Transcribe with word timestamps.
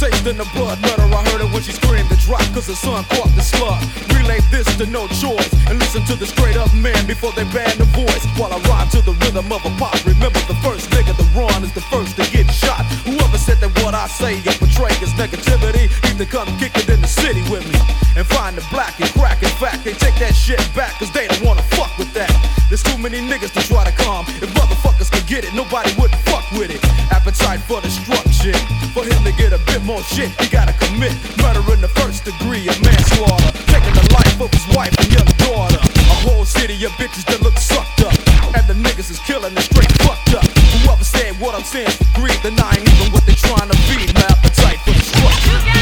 Taste 0.00 0.24
in 0.24 0.38
the 0.40 0.48
blood, 0.56 0.80
letter, 0.80 1.04
I 1.12 1.20
heard 1.28 1.44
it 1.44 1.52
when 1.52 1.60
she 1.60 1.76
screamed 1.76 2.08
the 2.08 2.16
drop, 2.24 2.40
cause 2.56 2.64
the 2.66 2.74
son 2.74 3.04
caught 3.12 3.28
the 3.36 3.44
slug. 3.44 3.84
Relay 4.16 4.40
this 4.48 4.64
to 4.80 4.86
no 4.88 5.04
choice, 5.20 5.52
and 5.68 5.76
listen 5.76 6.00
to 6.08 6.16
the 6.16 6.24
straight 6.24 6.56
up 6.56 6.72
man 6.72 7.04
before 7.04 7.36
they 7.36 7.44
ban 7.52 7.76
the 7.76 7.84
voice. 7.92 8.24
While 8.40 8.48
I 8.48 8.64
rhyme 8.64 8.88
to 8.96 9.04
the 9.04 9.12
rhythm 9.20 9.52
of 9.52 9.60
a 9.60 9.68
pop, 9.76 9.92
remember 10.08 10.40
the 10.48 10.56
first 10.64 10.88
nigga 10.88 11.12
to 11.12 11.26
run 11.36 11.60
is 11.68 11.74
the 11.76 11.84
first 11.92 12.16
to 12.16 12.24
get 12.32 12.48
shot. 12.48 12.80
Whoever 13.04 13.36
said 13.36 13.60
that 13.60 13.76
what 13.84 13.92
I 13.92 14.08
say 14.08 14.40
and 14.40 14.56
portray 14.56 14.96
is 15.04 15.12
negativity, 15.20 15.92
either 16.08 16.24
come 16.24 16.48
kick 16.56 16.72
it 16.80 16.88
in 16.88 17.02
the 17.02 17.06
city 17.20 17.44
with 17.52 17.68
me 17.68 17.76
and 18.16 18.24
find 18.24 18.56
the 18.56 18.64
black 18.72 18.98
and 19.04 19.10
crack. 19.12 19.42
In 19.42 19.52
fact, 19.60 19.84
they 19.84 19.92
take 19.92 20.16
that 20.16 20.32
shit 20.32 20.64
back, 20.74 20.96
cause 20.96 21.12
they 21.12 21.28
don't 21.28 21.44
wanna 21.44 21.62
fuck 21.76 21.92
with 21.98 22.08
that. 22.14 22.32
There's 22.70 22.86
too 22.86 22.96
many 23.02 23.18
niggas 23.18 23.50
to 23.58 23.66
try 23.66 23.82
to 23.82 23.90
calm. 23.90 24.24
If 24.38 24.46
motherfuckers 24.54 25.10
could 25.10 25.26
get 25.26 25.42
it, 25.42 25.52
nobody 25.58 25.90
would 25.98 26.14
fuck 26.22 26.46
with 26.52 26.70
it. 26.70 26.78
Appetite 27.10 27.58
for 27.66 27.82
destruction. 27.82 28.54
For 28.94 29.02
him 29.02 29.18
to 29.26 29.32
get 29.34 29.50
a 29.50 29.58
bit 29.66 29.82
more 29.82 29.98
shit, 30.06 30.30
he 30.38 30.46
gotta 30.46 30.72
commit 30.78 31.10
murder 31.42 31.66
in 31.74 31.82
the 31.82 31.90
first 31.98 32.22
degree, 32.22 32.62
a 32.70 32.74
manslaughter, 32.78 33.50
taking 33.66 33.90
the 33.90 34.06
life 34.14 34.38
of 34.38 34.54
his 34.54 34.62
wife 34.70 34.94
and 35.02 35.10
young 35.10 35.26
daughter. 35.50 35.82
A 35.82 36.16
whole 36.22 36.44
city 36.44 36.78
of 36.86 36.94
bitches 36.94 37.26
that 37.26 37.42
look 37.42 37.58
sucked 37.58 38.06
up, 38.06 38.14
and 38.54 38.62
the 38.70 38.78
niggas 38.78 39.10
is 39.10 39.18
killing 39.26 39.50
it 39.50 39.66
straight 39.66 39.90
fucked 40.06 40.38
up. 40.38 40.46
Whoever 40.86 41.02
said 41.02 41.34
what 41.42 41.58
I'm 41.58 41.66
saying, 41.66 41.90
greed, 42.14 42.38
then 42.46 42.54
I 42.54 42.78
ain't 42.78 42.86
even 42.86 43.10
what 43.10 43.26
they 43.26 43.34
trying 43.34 43.66
to 43.66 43.76
feed 43.90 44.14
My 44.14 44.22
appetite 44.30 44.78
for 44.86 44.94
destruction. 44.94 45.79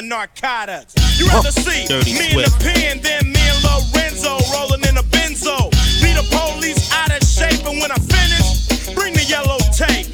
selling 0.00 0.08
narcotics. 0.08 0.94
You 1.18 1.26
rather 1.28 1.48
oh, 1.48 1.50
see 1.50 1.86
me 2.18 2.30
in 2.30 2.36
the 2.36 2.56
pen 2.60 3.00
than 3.00 3.32
me 3.32 3.40
and 3.40 3.64
Lorenzo 3.64 4.38
rolling 4.52 4.82
in 4.88 4.96
a 4.96 5.02
benzo. 5.02 5.70
Be 6.02 6.12
the 6.12 6.26
police 6.30 6.92
out 6.92 7.10
of 7.10 7.26
shape, 7.26 7.66
and 7.66 7.80
when 7.80 7.90
I 7.90 7.96
finish, 7.96 8.94
bring 8.94 9.14
the 9.14 9.24
yellow 9.24 9.58
tape. 9.72 10.09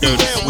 Dirty 0.00 0.16
damn. 0.16 0.46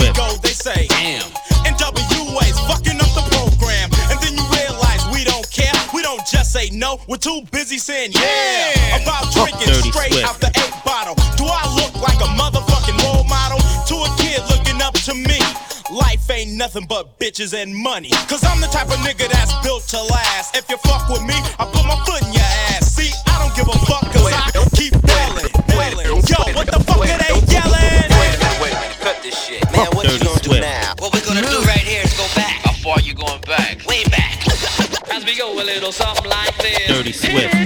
We're 7.09 7.17
too 7.17 7.43
busy 7.53 7.79
saying 7.79 8.13
yeah. 8.13 8.99
About 9.01 9.33
drinking 9.33 9.73
straight 9.87 10.25
out 10.25 10.41
the 10.41 10.51
eight 10.59 10.75
bottle. 10.85 11.15
Do 11.39 11.47
I 11.47 11.63
look 11.79 11.95
like 12.03 12.19
a 12.19 12.27
motherfucking 12.35 12.99
role 13.07 13.23
model 13.25 13.59
to 13.63 13.95
a 14.03 14.11
kid 14.19 14.43
looking 14.51 14.83
up 14.83 14.95
to 15.07 15.15
me? 15.15 15.39
Life 15.95 16.29
ain't 16.31 16.59
nothing 16.59 16.85
but 16.89 17.17
bitches 17.21 17.55
and 17.55 17.75
money. 17.75 18.11
Cause 18.29 18.43
I'm 18.43 18.61
the 18.61 18.67
type 18.67 18.89
of 18.89 18.99
nigga 19.07 19.31
that's 19.31 19.55
built 19.63 19.87
to 19.95 20.03
last. 20.03 20.57
If 20.57 20.69
you 20.69 20.77
fuck 20.79 21.09
with 21.09 21.23
me, 21.23 21.39
I 21.61 21.65
put 21.71 21.87
my 21.87 21.95
foot 22.05 22.23
in 22.27 22.33
your 22.35 22.51
ass. 22.75 22.91
See, 22.91 23.13
I 23.27 23.39
don't 23.39 23.55
give 23.55 23.69
a 23.69 23.79
fuck 23.87 24.06
Dirty 36.89 37.13
Swift. 37.13 37.66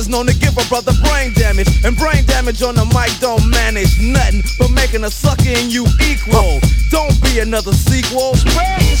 It's 0.00 0.08
known 0.08 0.24
to 0.28 0.34
give 0.34 0.56
a 0.56 0.64
brother 0.70 0.92
brain 1.04 1.34
damage. 1.34 1.68
And 1.84 1.94
brain 1.94 2.24
damage 2.24 2.62
on 2.62 2.74
the 2.74 2.86
mic 2.86 3.12
don't 3.20 3.46
manage 3.50 4.00
nothing 4.00 4.42
but 4.58 4.70
making 4.70 5.04
a 5.04 5.10
sucker 5.10 5.50
in 5.50 5.68
you 5.68 5.84
equal. 6.00 6.58
Don't 6.88 7.12
be 7.20 7.40
another 7.40 7.72
sequel. 7.74 8.32
Dirty 8.32 8.96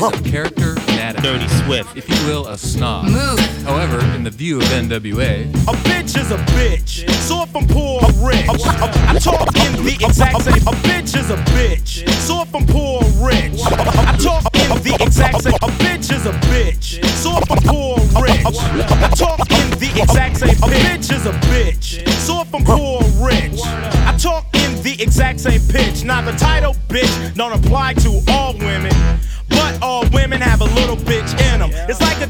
with 0.00 0.26
a 0.26 0.30
character 0.30 0.70
and 0.78 1.00
attitude. 1.00 1.24
Dirty 1.24 1.48
Swift. 1.64 1.96
If 1.96 2.08
you 2.08 2.26
will, 2.26 2.46
a 2.46 2.58
snob. 2.58 3.06
However, 3.64 4.00
in 4.14 4.24
the 4.24 4.30
view 4.30 4.58
of 4.58 4.64
NWA, 4.64 5.46
A 5.68 5.72
bitch 5.88 6.18
is 6.18 6.30
a 6.30 6.38
bitch. 6.54 7.08
So 7.10 7.42
if 7.42 7.54
I'm 7.56 7.66
poor 7.66 8.02
or 8.02 8.12
rich, 8.28 8.46
I, 8.48 9.14
I 9.14 9.18
talk 9.18 9.48
in 9.56 9.84
the 9.84 9.96
exact 10.04 10.42
same. 10.42 10.54
A 10.54 10.74
bitch 10.86 11.18
is 11.18 11.30
a 11.30 11.36
bitch. 11.54 12.08
So 12.26 12.42
if 12.42 12.54
I'm 12.54 12.66
poor 12.66 13.02
or 13.02 13.26
rich, 13.26 13.60
I 13.64 14.16
talk 14.18 14.44
in 14.54 14.68
the 14.82 14.96
exact 15.00 15.42
same. 15.42 15.54
A 15.54 15.70
bitch 15.82 16.12
is 16.14 16.26
a 16.26 16.32
bitch. 16.32 17.04
So 17.22 17.36
if 17.38 17.50
I'm 17.50 17.62
poor 17.62 17.98
or 17.98 18.22
rich, 18.24 18.44
I 18.46 19.10
talk 19.16 19.40
in 19.50 19.70
the 19.78 19.90
exact 20.02 20.36
same. 20.38 20.50
A 20.50 20.68
bitch 20.68 21.12
is 21.14 21.26
a 21.26 21.32
bitch. 21.50 22.08
So 22.26 22.40
if 22.42 22.54
I'm 22.54 22.64
poor 22.64 23.02
or 23.02 23.26
rich, 23.26 23.60
I 23.62 24.16
talk 24.18 24.46
in 24.54 24.82
the 24.82 24.96
exact 25.00 25.40
same 25.40 25.60
pitch. 25.68 26.04
Now 26.04 26.22
the 26.22 26.32
title 26.32 26.74
bitch 26.88 27.34
don't 27.34 27.52
apply 27.52 27.94
to 27.94 28.20
all 28.28 28.52
women. 28.54 28.75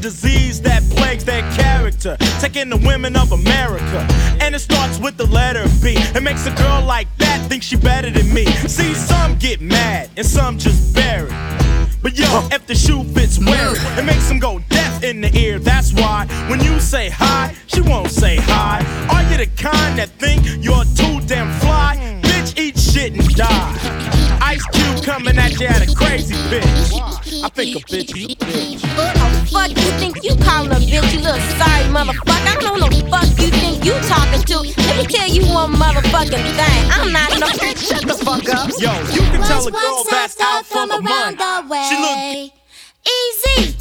Disease 0.07 0.61
that 0.61 0.81
plagues 0.91 1.25
their 1.25 1.41
character, 1.51 2.15
taking 2.39 2.69
the 2.69 2.77
women 2.77 3.17
of 3.17 3.33
America. 3.33 4.07
And 4.39 4.55
it 4.55 4.59
starts 4.59 4.99
with 4.99 5.17
the 5.17 5.25
letter 5.25 5.65
B. 5.83 5.95
It 6.15 6.23
makes 6.23 6.45
a 6.45 6.51
girl 6.55 6.81
like 6.85 7.09
that 7.17 7.45
think 7.49 7.61
she 7.61 7.75
better 7.75 8.09
than 8.09 8.33
me. 8.33 8.45
See, 8.45 8.93
some 8.93 9.37
get 9.37 9.59
mad 9.59 10.09
and 10.15 10.25
some 10.25 10.57
just 10.57 10.95
bury. 10.95 11.29
But 12.01 12.17
yo, 12.17 12.47
if 12.53 12.65
the 12.67 12.75
shoe 12.75 13.03
fits, 13.03 13.37
wear 13.37 13.73
it. 13.73 13.99
It 13.99 14.05
makes 14.05 14.29
them 14.29 14.39
go 14.39 14.59
deaf 14.69 15.03
in 15.03 15.19
the 15.19 15.35
ear. 15.37 15.59
That's 15.59 15.91
why 15.93 16.25
when 16.49 16.61
you 16.61 16.79
say 16.79 17.09
hi, 17.09 17.53
she 17.65 17.81
won't 17.81 18.09
say 18.09 18.37
hi. 18.37 18.77
Are 19.11 19.29
you 19.29 19.37
the 19.37 19.47
kind 19.61 19.99
that 19.99 20.07
think 20.23 20.39
you're 20.63 20.85
too 20.95 21.19
damn 21.27 21.51
fly? 21.59 22.06
Ice 24.57 24.65
Cube 24.73 25.05
coming 25.05 25.37
at 25.37 25.59
you 25.59 25.67
at 25.67 25.87
a 25.87 25.93
crazy 25.93 26.33
bitch. 26.49 27.43
I 27.43 27.49
think 27.49 27.75
a 27.75 27.79
bitch 27.85 28.17
is 28.17 28.25
a 28.25 28.35
bitch. 28.41 28.81
Who 28.81 29.05
the 29.13 29.51
fuck 29.51 29.69
you 29.69 29.91
think 30.01 30.23
you 30.23 30.35
calling 30.43 30.71
a 30.71 30.81
bitch, 30.81 31.13
you 31.13 31.19
little 31.19 31.39
sorry 31.61 31.85
motherfucker? 31.93 32.41
I 32.41 32.57
don't 32.59 32.79
know 32.79 32.89
the 32.89 33.05
fuck 33.05 33.29
you 33.37 33.51
think 33.53 33.85
you 33.85 33.93
talking 34.09 34.41
to. 34.41 34.57
Let 34.81 34.97
me 34.97 35.05
tell 35.05 35.29
you 35.29 35.45
one 35.53 35.73
motherfucking 35.73 36.41
thing. 36.57 36.89
I'm 36.89 37.13
not 37.13 37.39
no 37.39 37.45
bitch. 37.47 37.87
Shut 37.87 38.07
the 38.07 38.15
fuck 38.15 38.49
up. 38.49 38.71
Yo, 38.79 38.89
you 39.13 39.21
can 39.29 39.45
tell 39.45 39.67
a 39.67 39.71
girl 39.71 40.03
that's 40.09 40.41
out 40.41 40.65
for 40.65 40.87
the 40.87 41.01
money. 41.01 41.37
She 41.85 41.95
look 42.01 42.51
easy, 43.05 43.75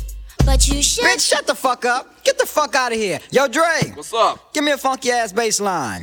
but 0.45 0.69
you 0.69 0.83
should. 0.83 1.05
Bitch, 1.05 1.27
shut 1.27 1.47
the 1.47 1.55
fuck 1.55 1.87
up. 1.87 2.23
Get 2.23 2.39
the 2.39 2.45
fuck 2.45 2.75
out 2.75 2.93
of 2.93 2.99
here. 2.99 3.21
Yo, 3.31 3.49
Dre. 3.49 3.95
What's 3.95 4.13
up? 4.13 4.53
Give 4.53 4.63
me 4.63 4.73
a 4.73 4.77
funky 4.77 5.11
ass 5.11 5.33
bass 5.33 5.59
line. 5.59 6.03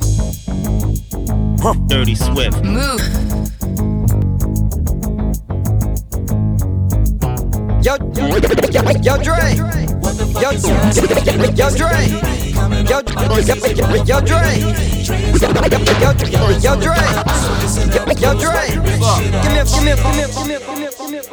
Dirty 1.86 2.16
Swift. 2.16 2.62
Yo, 2.64 2.96
yo, 7.84 7.96
yo, 8.16 8.38
yo, 9.02 9.16
Dre. 9.18 9.54
Yo, 10.40 10.50
yo, 10.50 10.72
yo, 11.52 11.68
Dre. 11.70 12.00
Yo, 12.88 13.00
yo, 13.04 13.38
yo, 13.40 13.56
yo, 14.04 14.20
Dre. 14.20 14.50
Yo, 14.54 14.88
yo, 15.44 16.48
yo, 16.60 16.76
Dre. 16.80 17.04
Yo, 18.18 18.32
Dre. 18.34 18.64
Give 18.72 18.82
me 18.82 19.58
a, 19.58 19.64
give 19.64 19.84
me 19.84 19.90
a, 19.90 19.96
give 19.96 20.14
me 20.14 20.22
a, 20.22 20.28
give 20.28 20.46
me 20.46 20.54
a, 20.54 20.60
give 20.60 20.76
me 20.76 20.86
a, 20.86 20.90
give 20.90 21.10
me 21.10 21.18
a. 21.18 21.24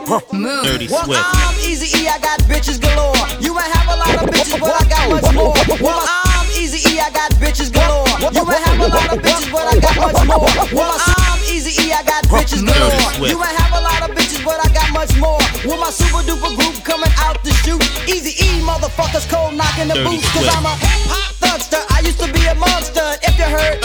Dirty 0.63 0.87
Well, 0.91 1.05
Swift. 1.05 1.21
I'm 1.23 1.55
Easy 1.63 1.87
E, 1.97 2.07
I 2.07 2.19
got 2.19 2.39
bitches 2.41 2.79
galore. 2.81 3.15
You 3.39 3.53
might 3.53 3.71
have 3.71 3.87
a 3.87 3.95
lot 3.95 4.15
of 4.15 4.29
bitches, 4.29 4.59
but 4.59 4.75
I 4.75 4.83
got 4.89 5.09
much 5.09 5.33
more. 5.33 5.53
Well, 5.79 6.03
I'm 6.03 6.47
Easy 6.51 6.79
E, 6.91 6.99
I 6.99 7.09
got 7.11 7.31
bitches 7.39 7.71
galore. 7.71 8.07
You 8.33 8.43
might 8.45 8.59
have 8.59 8.79
a 8.79 8.87
lot 8.87 9.13
of 9.13 9.19
bitches, 9.23 9.51
but 9.51 9.63
I 9.71 9.79
got 9.79 9.95
much 9.95 10.25
more. 10.27 10.43
Well, 10.75 10.99
I'm 10.99 11.39
Easy 11.47 11.71
E, 11.81 11.93
I 11.93 12.03
got 12.03 12.23
bitches 12.25 12.65
galore. 12.65 12.91
Swift. 13.15 13.31
You 13.31 13.39
might 13.39 13.55
have 13.55 13.71
a 13.71 13.81
lot 13.81 14.01
of 14.09 14.15
bitches, 14.15 14.30
but 14.43 14.57
I 14.61 14.67
got 14.73 14.89
much 14.93 15.13
more. 15.17 15.39
With 15.65 15.79
my 15.79 15.89
super 15.89 16.21
duper 16.25 16.53
group 16.57 16.75
coming 16.83 17.11
out 17.17 17.43
to 17.43 17.51
shoot. 17.61 17.81
Easy 18.09 18.33
E, 18.41 18.61
motherfuckers 18.61 19.29
cold 19.29 19.53
knocking 19.55 19.87
the 19.87 19.95
Dirty 19.95 20.17
boots. 20.17 20.29
Cause 20.33 20.49
I'm 20.49 20.65
a 20.65 20.75
hot 21.09 21.31
thugster. 21.37 21.81
I 21.93 22.01
used 22.01 22.19
to 22.19 22.29
be 22.33 22.41
a 22.49 22.55
monster. 22.55 23.05
If 23.21 23.37
you 23.37 23.45
heard, 23.45 23.77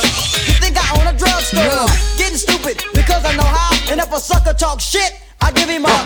you 0.49 0.55
think 0.61 0.77
I 0.77 0.87
own 0.97 1.07
a 1.09 1.15
drugstore. 1.17 1.89
Getting 2.17 2.41
stupid 2.41 2.81
because 2.95 3.25
I 3.25 3.37
know 3.37 3.47
how. 3.47 3.73
And 3.93 4.01
if 4.01 4.13
a 4.13 4.21
sucker 4.21 4.55
talk 4.55 4.81
shit, 4.81 5.21
I 5.41 5.53
give 5.53 5.69
him 5.69 5.85
a 5.85 5.97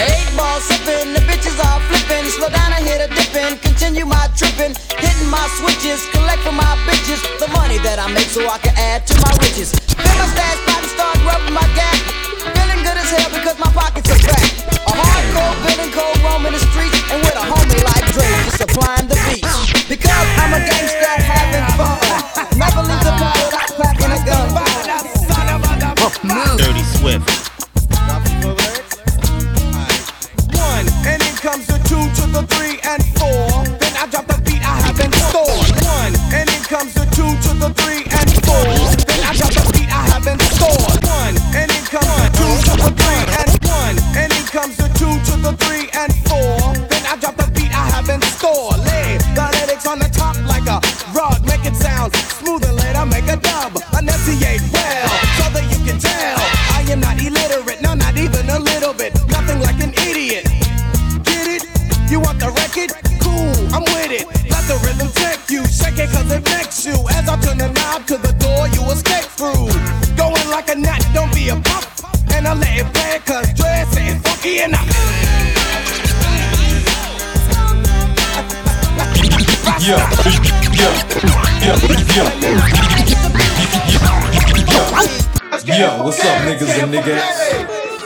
eight 0.00 0.28
ball 0.36 0.60
sipping. 0.60 1.12
The 1.12 1.22
bitches 1.28 1.56
are 1.60 1.80
flipping. 1.88 2.24
Slow 2.32 2.48
down, 2.48 2.72
I 2.72 2.80
hit 2.80 3.04
a 3.04 3.08
dipping. 3.12 3.60
Continue 3.60 4.06
my 4.06 4.28
tripping. 4.36 4.72
Hitting 4.96 5.30
my 5.30 5.44
switches. 5.60 6.04
Collect 6.16 6.40
for 6.40 6.52
my 6.52 6.72
bitches. 6.88 7.20
The 7.38 7.48
money 7.52 7.78
that 7.84 8.00
I 8.00 8.08
make 8.12 8.28
so 8.32 8.44
I 8.48 8.58
can 8.58 8.74
add 8.76 9.06
to 9.08 9.14
my 9.20 9.32
riches. 9.44 9.76
Fill 9.76 10.16
my 10.16 10.26
stash 10.32 10.58
spot 10.64 10.82
start 10.88 11.16
rubbing 11.28 11.54
my 11.54 11.66
gap 11.76 12.23
good 12.94 13.02
as 13.02 13.10
hell 13.10 13.30
because 13.30 13.58
my 13.58 13.70
pockets 13.72 14.10
are 14.10 14.18
fat. 14.22 14.44
A 14.86 14.94
cold 15.34 16.18
the 16.52 16.60
streets, 16.70 17.00
and 17.10 17.18
with 17.22 17.34
a 17.34 17.44
homie 17.50 17.82
like 17.82 18.06
just 18.14 18.58
supplying 18.58 19.08
the 19.08 19.18
beats. 19.26 19.88
Because 19.88 20.26
I'm 20.38 20.54
a 20.54 20.60
gangster 20.62 21.14
having 21.26 21.66
fun. 21.74 21.98
Never 22.58 22.82
leave 22.86 23.02
the 23.02 23.14
without 23.78 24.14
a 24.14 24.20
gun. 24.22 24.46
Oh, 25.98 26.56
Dirty 26.56 26.84
Swift. 26.98 27.26
One, 30.54 30.86
and 31.06 31.22
in 31.22 31.34
comes 31.36 31.66
the 31.66 31.78
two 31.88 32.04
to 32.20 32.26
the 32.30 32.42
three. 32.54 32.63
what 42.84 42.98
kind 42.98 43.13
Yo, 79.84 79.98
no, 79.98 80.00
no, 80.00 80.08
no. 81.24 81.74
Yo, 85.76 86.02
what's 86.02 86.24
up, 86.24 86.38
niggas 86.48 86.82
and 86.82 86.94
niggas? 86.94 87.20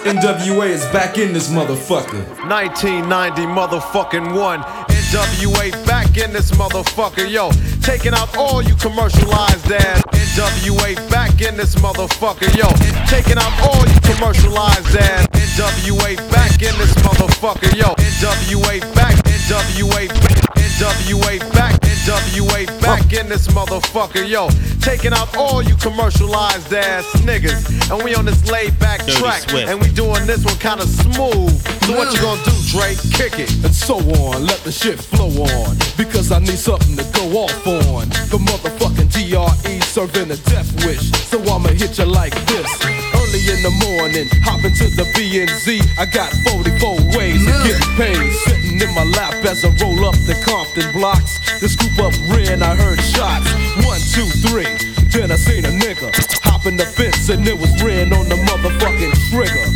NWA 0.03 0.71
is 0.71 0.85
back 0.87 1.19
in 1.19 1.33
this 1.33 1.49
motherfucker. 1.51 2.27
1990 2.49 3.43
motherfucking 3.43 4.35
one. 4.35 4.63
NWA 4.89 5.71
back 5.87 6.17
in 6.17 6.33
this 6.33 6.51
motherfucker, 6.51 7.31
yo. 7.31 7.51
Taking 7.81 8.13
out 8.13 8.37
all 8.37 8.61
you 8.61 8.75
commercialized 8.75 9.71
ass. 9.71 10.03
NWA 10.11 10.97
back 11.11 11.41
in 11.41 11.57
this 11.57 11.77
motherfucker, 11.77 12.53
yo. 12.57 12.69
Taking 13.07 13.39
out 13.39 13.55
all 13.63 13.87
you 13.87 14.01
commercialized 14.01 14.97
ass. 14.97 15.29
NWA 15.29 16.17
back 16.31 16.61
in 16.61 16.77
this 16.79 16.95
motherfucker, 17.07 17.73
yo. 17.77 17.95
NWA 17.95 18.81
back, 18.95 19.15
NWA 19.49 20.09
back. 20.09 20.59
NWA 20.79 21.39
back, 21.55 21.81
NWA 21.81 22.67
back 22.83 23.15
in 23.15 23.31
this 23.31 23.49
motherfucker, 23.49 24.29
yo. 24.29 24.51
Taking 24.83 25.15
out 25.15 25.35
all 25.39 25.63
you 25.63 25.75
commercialized 25.77 26.71
ass 26.75 27.07
niggas. 27.23 27.91
And 27.91 28.05
we 28.05 28.15
on 28.15 28.27
this 28.27 28.47
laid 28.51 28.79
back 28.79 29.01
track. 29.07 29.51
And 29.55 29.81
we 29.81 29.89
doing 29.89 30.27
this 30.27 30.45
one 30.45 30.59
kinda 30.59 30.87
smooth. 30.87 31.51
So 31.87 31.97
what 31.97 32.13
you 32.13 32.21
gonna 32.21 32.45
do, 32.45 32.53
Drake? 32.69 32.99
Kick 33.11 33.39
it. 33.41 33.51
and 33.65 33.75
so 33.75 33.97
on. 33.97 34.45
Let 34.45 34.63
the 34.65 34.71
shit 34.71 35.01
flow 35.01 35.33
on. 35.43 35.79
Because 35.97 36.31
I 36.31 36.41
need 36.41 36.59
something 36.59 36.97
to 36.99 37.05
go 37.17 37.39
off 37.39 37.67
on. 37.67 38.11
The 38.29 38.37
motherfucking 38.37 39.11
DRE 39.11 39.81
serving 39.87 40.31
a 40.31 40.37
death 40.37 40.85
wish. 40.85 41.11
So 41.31 41.41
I'ma 41.41 41.71
hit 41.71 41.97
you 41.97 42.05
like 42.05 42.35
this. 42.45 43.18
Early 43.29 43.45
in 43.53 43.61
the 43.61 43.77
morning, 43.85 44.25
hop 44.41 44.65
into 44.65 44.89
the 44.89 45.05
BNZ. 45.13 45.85
I 46.01 46.07
got 46.07 46.33
44 46.49 46.97
ways 47.13 47.45
of 47.45 47.53
getting 47.61 47.93
paid. 48.01 48.33
Sitting 48.49 48.81
in 48.81 48.89
my 48.97 49.05
lap 49.05 49.45
as 49.45 49.67
I 49.67 49.69
roll 49.85 50.09
up 50.09 50.17
the 50.25 50.33
Compton 50.41 50.89
blocks. 50.97 51.37
To 51.61 51.69
scoop 51.69 51.93
up 52.01 52.17
Ren, 52.25 52.63
I 52.63 52.73
heard 52.73 52.97
shots. 53.05 53.45
One, 53.85 54.01
two, 54.17 54.25
three. 54.49 54.73
Then 55.13 55.29
I 55.29 55.37
seen 55.37 55.69
a 55.69 55.73
nigga 55.77 56.09
hop 56.41 56.65
in 56.65 56.79
the 56.81 56.89
fence 56.89 57.29
and 57.29 57.47
it 57.47 57.53
was 57.53 57.69
Ren 57.85 58.17
on 58.17 58.33
the 58.33 58.41
motherfucking 58.49 59.13
trigger. 59.29 59.69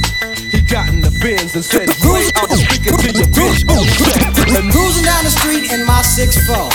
He 0.48 0.64
got 0.64 0.88
in 0.88 1.04
the 1.04 1.12
bins 1.20 1.52
and 1.52 1.64
said, 1.64 1.92
Ray, 2.08 2.32
I'm 2.40 2.56
speaking 2.56 2.96
to 2.96 3.08
your 3.12 3.28
bitch. 3.36 3.68
And 3.68 4.72
Cruising 4.72 5.04
down 5.04 5.24
the 5.28 5.30
street 5.30 5.68
in 5.68 5.84
my 5.84 6.00
6'4, 6.00 6.72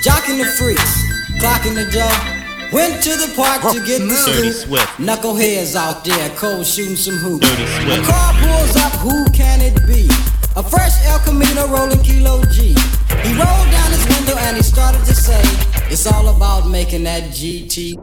jocking 0.00 0.40
the 0.40 0.48
freaks, 0.56 1.04
clocking 1.36 1.76
the 1.76 1.84
dough. 1.92 2.43
Went 2.74 3.04
to 3.04 3.10
the 3.10 3.32
park 3.36 3.62
to 3.72 3.78
get 3.86 4.00
the 4.00 4.08
Dirty 4.08 4.50
scoop. 4.50 4.66
Swift. 4.66 4.88
Knuckleheads 4.98 5.76
out 5.76 6.04
there, 6.04 6.28
cold 6.30 6.66
shooting 6.66 6.96
some 6.96 7.14
hoops. 7.14 7.48
Dirty 7.48 7.66
Swift. 7.66 8.04
car 8.10 8.34
pulls 8.42 8.74
up, 8.76 8.92
who 8.94 9.30
can 9.30 9.60
it 9.60 9.76
be? 9.86 10.08
A 10.56 10.62
fresh 10.62 11.04
El 11.06 11.18
Camino 11.18 11.66
rolling 11.66 11.98
Kilo 12.04 12.40
G. 12.44 12.76
He 13.24 13.32
rolled 13.34 13.70
down 13.72 13.90
his 13.90 14.06
window 14.06 14.36
and 14.38 14.56
he 14.56 14.62
started 14.62 15.04
to 15.04 15.12
say, 15.12 15.42
It's 15.90 16.06
all 16.06 16.28
about 16.28 16.68
making 16.68 17.02
that 17.04 17.24
GT. 17.32 17.96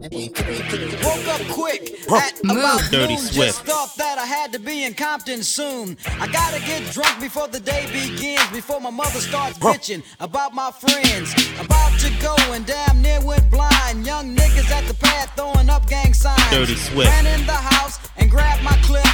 Woke 1.02 1.28
up 1.30 1.42
quick 1.48 1.96
at 2.12 2.38
about 2.44 2.82
Dirty 2.92 3.16
noon. 3.16 3.24
Swift. 3.24 3.36
Just 3.36 3.64
thought 3.64 3.96
that 3.96 4.18
I 4.18 4.26
had 4.26 4.52
to 4.52 4.60
be 4.60 4.84
in 4.84 4.94
Compton 4.94 5.44
soon. 5.44 5.96
I 6.20 6.28
gotta 6.28 6.60
get 6.66 6.92
drunk 6.92 7.22
before 7.22 7.48
the 7.48 7.62
day 7.62 7.86
begins. 7.94 8.46
Before 8.52 8.82
my 8.82 8.90
mother 8.90 9.22
starts 9.22 9.58
bitching 9.58 10.04
about 10.20 10.54
my 10.54 10.72
friends. 10.72 11.34
About 11.58 11.98
to 12.00 12.12
go 12.22 12.36
and 12.52 12.66
damn 12.66 13.02
near 13.02 13.22
went 13.22 13.50
blind. 13.50 14.06
Young 14.06 14.36
niggas 14.36 14.70
at 14.72 14.86
the 14.90 14.94
pad 14.96 15.30
throwing 15.38 15.70
up 15.70 15.88
gang 15.88 16.14
signs. 16.14 16.52
Dirty 16.52 16.76
Swift. 16.76 17.10
Ran 17.10 17.28
in 17.28 17.46
the 17.46 17.54
house 17.54 17.98
and 18.18 18.30
grabbed 18.30 18.62
my 18.62 18.76
clip 18.84 19.08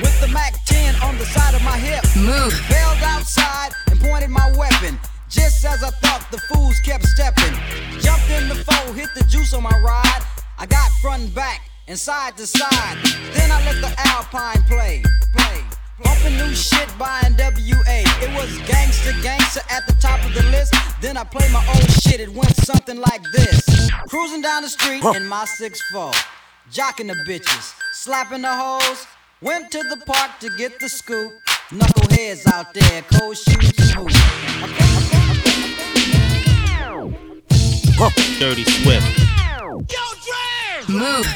with 0.00 0.18
the 0.20 0.28
Mac 0.28 0.54
10 0.64 0.94
on 1.02 1.16
the 1.18 1.24
side 1.24 1.54
of 1.54 1.62
my 1.62 1.78
hip. 1.78 2.04
Move. 2.16 2.54
Bailed 2.68 3.02
outside 3.02 3.72
and 3.90 4.00
pointed 4.00 4.30
my 4.30 4.52
weapon. 4.56 4.98
Just 5.28 5.64
as 5.64 5.82
I 5.82 5.90
thought, 5.90 6.26
the 6.30 6.38
fools 6.52 6.78
kept 6.84 7.04
stepping. 7.04 7.54
Jumped 8.00 8.30
in 8.30 8.48
the 8.48 8.54
foe, 8.54 8.92
hit 8.92 9.08
the 9.14 9.24
juice 9.24 9.54
on 9.54 9.62
my 9.62 9.76
ride. 9.78 10.22
I 10.58 10.66
got 10.66 10.90
front 11.02 11.22
and 11.24 11.34
back 11.34 11.68
and 11.88 11.98
side 11.98 12.36
to 12.36 12.46
side. 12.46 12.98
Then 13.32 13.50
I 13.50 13.64
let 13.64 13.80
the 13.80 13.92
Alpine 14.08 14.62
play, 14.64 15.02
play. 15.34 15.60
Bumping 16.02 16.36
new 16.36 16.54
shit 16.54 16.88
by 16.98 17.20
NWA. 17.22 18.02
It 18.22 18.34
was 18.34 18.50
gangster, 18.68 19.12
gangster 19.22 19.62
at 19.70 19.86
the 19.86 19.94
top 20.00 20.24
of 20.24 20.34
the 20.34 20.42
list. 20.50 20.74
Then 21.00 21.16
I 21.16 21.24
played 21.24 21.52
my 21.52 21.64
old 21.68 21.90
shit. 21.90 22.20
It 22.20 22.32
went 22.32 22.54
something 22.56 23.00
like 23.00 23.22
this. 23.32 23.90
Cruising 24.08 24.42
down 24.42 24.62
the 24.62 24.68
street 24.68 25.04
in 25.04 25.26
my 25.26 25.44
6'4. 25.60 26.14
Jocking 26.72 27.08
the 27.08 27.16
bitches, 27.28 27.74
slapping 27.92 28.42
the 28.42 28.52
hoes. 28.52 29.06
Went 29.44 29.70
to 29.72 29.82
the 29.82 29.98
park 30.06 30.40
to 30.40 30.48
get 30.56 30.80
the 30.80 30.88
scoop. 30.88 31.30
Knuckleheads 31.68 32.46
out 32.50 32.72
there, 32.72 33.02
cold 33.12 33.36
shooting 33.36 33.74
some 33.74 34.06
hoops. 34.06 34.18
Dirty 38.38 38.64
Swift. 38.64 39.18
Yo, 39.18 39.82
Dre! 40.24 40.94
Move. 40.94 41.26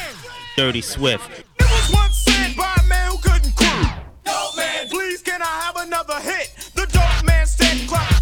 Dirty 0.56 0.80
Swift. 0.80 1.28
It 1.60 1.66
was 1.70 1.90
once 1.92 2.16
said 2.16 2.56
by 2.56 2.74
a 2.80 2.84
man 2.88 3.10
who 3.10 3.18
couldn't 3.18 3.54
quit. 3.54 3.92
Dope 4.24 4.56
man, 4.56 4.88
please 4.88 5.20
can 5.20 5.42
I 5.42 5.44
have 5.44 5.76
another 5.76 6.18
hit? 6.18 6.70
The 6.74 6.86
dope 6.86 7.24
man 7.26 7.46
said, 7.46 7.86
"Cluck, 7.86 8.00
I 8.00 8.10
don't 8.12 8.17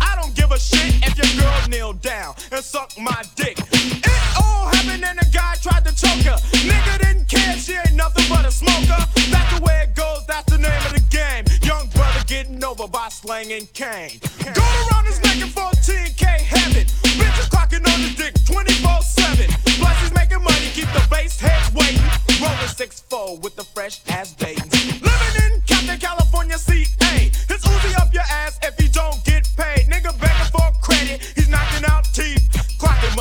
give 0.46 0.56
a 0.56 0.60
shit 0.60 0.94
if 1.02 1.16
your 1.16 1.42
girl 1.42 1.68
kneel 1.68 1.92
down 1.94 2.34
and 2.52 2.62
suck 2.64 2.92
my 2.98 3.22
dick. 3.34 3.58
It 3.58 4.36
all 4.36 4.66
happened 4.68 5.04
and 5.04 5.18
a 5.18 5.28
guy 5.32 5.54
tried 5.60 5.84
to 5.84 5.94
choke 5.94 6.22
her. 6.22 6.38
Nigga 6.62 6.98
didn't 6.98 7.28
care, 7.28 7.56
she 7.56 7.72
ain't 7.74 7.94
nothing 7.94 8.24
but 8.28 8.44
a 8.44 8.50
smoker. 8.50 9.00
That's 9.30 9.58
the 9.58 9.64
way 9.64 9.86
it 9.88 9.94
goes, 9.94 10.26
that's 10.26 10.50
the 10.50 10.58
name 10.58 10.82
of 10.86 10.92
the 10.94 11.04
game. 11.10 11.44
Young 11.62 11.88
brother 11.88 12.22
getting 12.26 12.62
over 12.62 12.86
by 12.86 13.08
slanging 13.08 13.66
cane. 13.72 14.20
Going 14.54 14.78
around 14.90 15.06
his 15.06 15.20
neck 15.22 15.36
in 15.36 15.48
14K 15.48 16.24
heaven. 16.24 16.86
Bitches 17.18 17.48
clocking 17.50 17.84
on 17.92 17.98
his 18.00 18.14
dick 18.14 18.34
24 18.44 19.02
7. 19.02 19.46
Plus 19.80 20.00
he's 20.00 20.14
making 20.14 20.42
money, 20.42 20.68
keep 20.74 20.90
the 20.92 21.04
bass 21.10 21.40
heads 21.40 21.72
waiting. 21.74 22.02
Rolling 22.40 22.72
6-4 22.76 23.42
with 23.42 23.56
the 23.56 23.64
fresh 23.64 24.00
ass 24.08 24.32
Dayton's. 24.34 24.72
Living 25.02 25.34
in 25.44 25.62
Compton, 25.66 25.98
California, 25.98 26.58
CA. 26.58 27.30
It's 27.48 27.64
Uzi 27.66 27.98
up 27.98 28.12
your 28.12 28.22
ass 28.22 28.58
if 28.62 28.80
you 28.80 28.88
don't 28.90 29.24
get 29.24 29.48
paid. 29.56 29.86
Nigga 29.86 30.12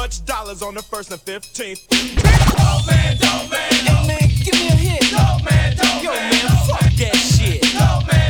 much 0.05 0.23
dollars 0.25 0.61
on 0.61 0.75
the 0.75 0.81
1st 0.81 1.11
and 1.13 1.21
15th. 1.21 1.87
Dope 1.89 2.85
man, 2.85 3.17
dope 3.17 3.49
man, 3.49 3.71
Hey 3.89 4.07
man, 4.07 4.29
give 4.45 4.53
me 4.53 4.67
a 4.67 4.75
hit. 4.77 5.01
dope 5.09 5.43
man, 5.43 5.75
dope 5.75 6.03
Yo 6.03 6.13
man, 6.13 6.47
fuck 6.69 6.93
that 7.01 7.15
shit. 7.15 7.63
Dope 7.73 8.05
man, 8.05 8.24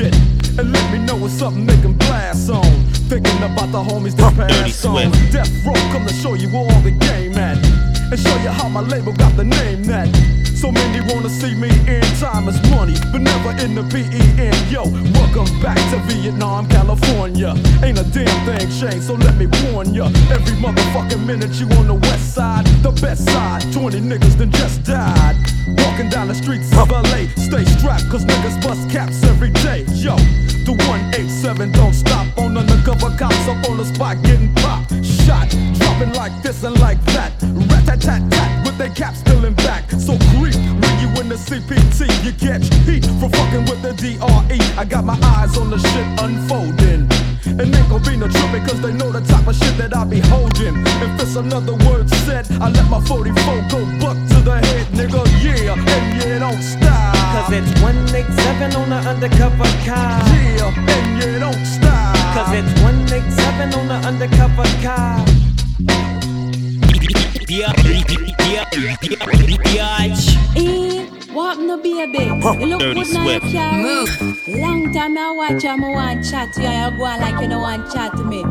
shit. 0.00 0.14
And 0.58 0.72
let 0.72 0.92
me 0.92 0.98
know 0.98 1.24
it's 1.24 1.34
something 1.34 1.66
they 1.66 1.80
can 1.80 1.94
blast 1.94 2.50
on. 2.50 2.64
Thinking 3.10 3.42
about 3.42 3.70
the 3.72 3.82
homies 3.82 4.16
that 4.16 4.34
passed 4.36 4.86
on. 4.86 5.10
Death 5.30 5.50
Row 5.64 5.74
come 5.92 6.06
to 6.06 6.14
show 6.14 6.34
you 6.34 6.48
all 6.56 6.80
the 6.80 6.92
game 6.92 7.36
at. 7.36 7.58
And 8.10 8.18
show 8.18 8.36
you 8.42 8.48
how 8.48 8.68
my 8.68 8.80
label 8.80 9.12
got 9.12 9.36
the 9.36 9.44
name 9.44 9.84
that. 9.84 10.39
So 10.60 10.70
many 10.70 11.00
wanna 11.10 11.30
see 11.30 11.54
me 11.54 11.70
in 11.88 12.02
time 12.20 12.46
is 12.46 12.60
money, 12.68 12.92
but 13.12 13.22
never 13.22 13.52
in 13.64 13.74
the 13.74 13.82
PEN. 13.88 14.52
Yo, 14.68 14.84
welcome 15.16 15.48
back 15.62 15.78
to 15.88 15.96
Vietnam, 16.04 16.68
California. 16.68 17.54
Ain't 17.82 17.98
a 17.98 18.04
damn 18.04 18.28
thing 18.44 18.68
changed, 18.68 19.06
so 19.06 19.14
let 19.14 19.38
me 19.38 19.46
warn 19.64 19.94
ya. 19.94 20.08
Every 20.28 20.52
motherfucking 20.60 21.24
minute 21.24 21.54
you 21.54 21.66
on 21.78 21.86
the 21.86 21.94
west 21.94 22.34
side, 22.34 22.66
the 22.82 22.90
best 23.00 23.24
side. 23.24 23.72
20 23.72 24.02
niggas 24.02 24.36
done 24.36 24.50
just 24.50 24.84
died. 24.84 25.34
Walking 25.78 26.10
down 26.10 26.28
the 26.28 26.34
streets 26.34 26.70
of 26.76 26.90
LA, 26.90 27.24
stay 27.36 27.64
strapped, 27.64 28.10
cause 28.10 28.26
niggas 28.26 28.60
bust 28.62 28.90
caps 28.90 29.24
every 29.24 29.52
day. 29.64 29.86
Yo, 29.94 30.16
the 30.68 30.76
187 30.76 31.72
don't 31.72 31.94
stop 31.94 32.26
on 32.36 32.58
undercover 32.58 33.08
cops 33.16 33.48
up 33.48 33.66
on 33.70 33.78
the 33.78 33.86
spot 33.86 34.20
getting 34.22 34.54
popped. 34.56 34.99
Shot, 35.30 35.48
dropping 35.78 36.12
like 36.14 36.34
this 36.42 36.64
and 36.64 36.76
like 36.80 37.00
that. 37.14 37.30
Rat 37.70 37.86
tat 37.86 38.00
tat 38.00 38.22
tat 38.32 38.66
with 38.66 38.76
their 38.78 38.90
caps 38.90 39.20
spilling 39.20 39.54
back. 39.54 39.88
So 39.92 40.18
creep 40.34 40.58
when 40.82 40.94
you 40.98 41.08
in 41.22 41.28
the 41.28 41.38
CPT, 41.38 42.10
you 42.26 42.32
catch 42.34 42.66
heat 42.82 43.06
for 43.20 43.30
fucking 43.30 43.64
with 43.70 43.80
the 43.80 43.94
DRE. 43.94 44.58
I 44.76 44.84
got 44.84 45.04
my 45.04 45.16
eyes 45.38 45.56
on 45.56 45.70
the 45.70 45.78
shit 45.78 46.08
unfolding. 46.18 47.06
And 47.46 47.72
ain't 47.72 47.88
gon' 47.88 48.02
be 48.02 48.16
no 48.16 48.26
tripping 48.26 48.64
cause 48.66 48.80
they 48.80 48.92
know 48.92 49.12
the 49.12 49.20
type 49.20 49.46
of 49.46 49.54
shit 49.54 49.78
that 49.78 49.96
I 49.96 50.02
be 50.04 50.18
holding. 50.18 50.74
If 50.98 51.22
it's 51.22 51.36
another 51.36 51.74
word 51.86 52.10
said, 52.26 52.50
I 52.60 52.68
let 52.68 52.90
my 52.90 53.00
44 53.00 53.30
go 53.70 53.86
buck 54.02 54.18
to 54.34 54.38
the 54.42 54.58
head, 54.66 54.86
nigga. 54.98 55.22
Yeah, 55.46 55.78
and 55.78 56.06
yeah, 56.18 56.38
don't 56.40 56.60
stop. 56.60 57.14
Cause 57.38 57.52
it's 57.54 57.70
187 57.80 58.74
on 58.74 58.90
the 58.90 58.98
undercover 59.08 59.70
car. 59.86 60.26
Yeah, 60.34 60.74
and 60.74 61.22
yeah, 61.22 61.38
don't 61.38 61.64
stop. 61.66 61.79
Cause 62.32 62.52
it's 62.54 62.80
187 62.80 63.74
on 63.74 63.88
the 63.88 63.94
undercover 64.06 64.62
car. 64.82 65.18
Eh, 70.56 71.06
what 71.32 71.58
no 71.58 71.76
baby? 71.76 72.26
Huh, 72.40 72.52
you 72.52 72.66
look 72.66 72.80
Dirty 72.80 73.02
good 73.02 73.42
now. 73.52 73.72
Move. 73.72 74.48
Long 74.48 74.92
time 74.92 75.18
I 75.18 75.32
watch 75.32 75.64
you, 75.64 75.70
I 75.70 75.74
want 75.74 76.24
chat 76.24 76.52
to 76.54 76.62
you. 76.62 76.68
I 76.68 76.90
go 76.90 77.02
like 77.02 77.42
you 77.42 77.48
don't 77.48 77.62
want 77.62 77.92
chat 77.92 78.12
to 78.12 78.24
me. 78.24 78.44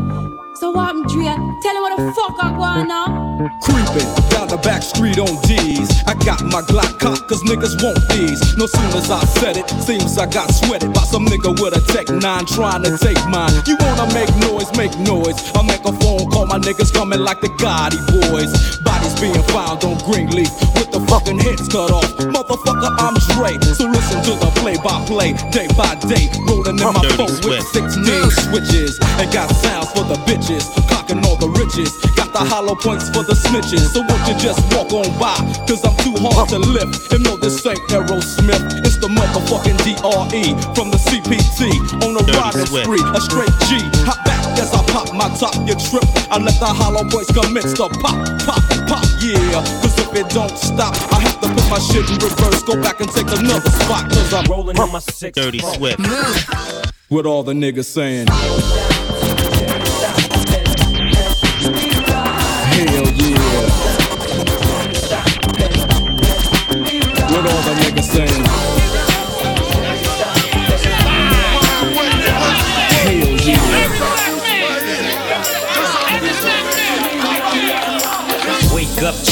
So 0.59 0.71
what 0.71 0.89
I'm 0.89 1.07
Dre? 1.07 1.23
Tell 1.63 1.73
me 1.73 1.79
what 1.79 1.95
the 1.95 2.11
fuck 2.11 2.35
I 2.43 2.51
go 2.51 2.63
on 2.63 2.87
now. 2.89 3.07
Creeping 3.63 4.11
down 4.27 4.51
the 4.51 4.59
back 4.59 4.83
street 4.83 5.17
on 5.17 5.39
D's. 5.47 5.87
I 6.03 6.11
got 6.27 6.43
my 6.43 6.59
Glock 6.67 6.99
cock, 6.99 7.29
cause 7.29 7.39
niggas 7.47 7.79
want 7.79 7.95
these. 8.11 8.43
No 8.57 8.67
sooner 8.67 8.99
as 8.99 9.09
I 9.09 9.23
said 9.39 9.55
it, 9.55 9.69
seems 9.79 10.17
I 10.17 10.27
got 10.27 10.51
sweated 10.51 10.91
by 10.91 11.07
some 11.07 11.23
nigga 11.23 11.55
with 11.63 11.79
a 11.79 11.81
Tech 11.95 12.11
9 12.11 12.19
trying 12.45 12.83
to 12.83 12.97
take 12.99 13.23
mine. 13.31 13.55
You 13.63 13.79
wanna 13.79 14.11
make 14.11 14.27
noise, 14.43 14.67
make 14.75 14.91
noise. 14.99 15.39
I 15.55 15.63
make 15.63 15.79
a 15.87 15.95
phone 15.95 16.27
call, 16.27 16.45
my 16.45 16.59
niggas 16.59 16.91
coming 16.91 17.23
like 17.23 17.39
the 17.39 17.55
Gotti 17.55 17.95
boys. 18.11 18.51
Bodies 18.83 19.15
being 19.15 19.43
found 19.55 19.87
on 19.87 19.95
Greenleaf 20.03 20.51
with 20.75 20.91
the 20.91 20.99
fucking 21.07 21.39
heads 21.39 21.71
cut 21.71 21.87
off. 21.95 22.11
Motherfucker, 22.19 22.91
I'm 22.99 23.15
Dre. 23.31 23.55
So 23.79 23.87
listen 23.87 24.19
to 24.27 24.35
the 24.35 24.51
play 24.59 24.75
by 24.83 24.99
play, 25.07 25.39
day 25.55 25.71
by 25.79 25.95
day. 26.03 26.27
Rolling 26.51 26.75
in 26.75 26.91
my 26.91 26.99
phone 27.15 27.31
with 27.47 27.63
Swift. 27.63 27.95
16 27.95 28.03
switches. 28.51 28.99
And 29.23 29.31
got 29.31 29.47
sounds 29.55 29.87
for 29.95 30.03
the 30.03 30.19
bitches, 30.49 30.65
clocking 30.89 31.23
all 31.25 31.35
the 31.35 31.49
riches. 31.49 31.93
Got 32.15 32.33
the 32.33 32.39
hollow 32.39 32.75
points 32.75 33.09
for 33.09 33.23
the 33.23 33.33
snitches. 33.33 33.93
So 33.93 34.01
won't 34.01 34.23
you 34.27 34.35
just 34.37 34.61
walk 34.73 34.91
on 34.93 35.07
by? 35.19 35.37
Cause 35.67 35.83
I'm 35.85 35.95
too 36.01 36.15
hard 36.17 36.49
to 36.49 36.59
lift. 36.59 37.13
And 37.13 37.23
no, 37.23 37.37
this 37.37 37.65
ain't 37.65 37.79
Aerosmith. 37.89 38.85
It's 38.85 38.97
the 38.97 39.07
motherfucking 39.07 39.77
DRE 39.85 40.43
from 40.73 40.91
the 40.91 40.97
CPT. 40.97 41.69
On 42.05 42.17
a 42.17 42.23
riding 42.33 42.65
spree, 42.65 43.01
a 43.01 43.21
straight 43.21 43.53
G. 43.69 43.77
Hop 44.05 44.17
back 44.25 44.41
as 44.59 44.73
I 44.73 44.81
pop 44.89 45.13
my 45.13 45.29
top, 45.37 45.55
you 45.67 45.75
trip. 45.77 46.05
I 46.29 46.37
let 46.37 46.57
the 46.59 46.69
hollow 46.69 47.05
points 47.09 47.31
commence 47.31 47.73
to 47.77 47.89
pop, 48.01 48.17
pop, 48.45 48.61
pop, 48.89 49.05
yeah. 49.21 49.61
Cause 49.81 49.97
if 49.99 50.13
it 50.15 50.29
don't 50.29 50.55
stop, 50.57 50.95
I 51.13 51.19
have 51.21 51.39
to 51.41 51.47
put 51.47 51.65
my 51.69 51.79
shit 51.79 52.09
in 52.09 52.17
reverse. 52.17 52.63
Go 52.63 52.75
back 52.81 52.99
and 52.99 53.09
take 53.09 53.29
another 53.29 53.69
spot. 53.85 54.09
Cause 54.09 54.33
I'm 54.33 54.45
rolling 54.49 54.79
on 54.79 54.91
my 54.91 54.99
six. 54.99 55.35
Dirty 55.35 55.59
Swift. 55.59 56.01
What 57.09 57.25
all 57.25 57.41
the 57.41 57.53
niggas 57.53 57.85
saying? 57.85 58.27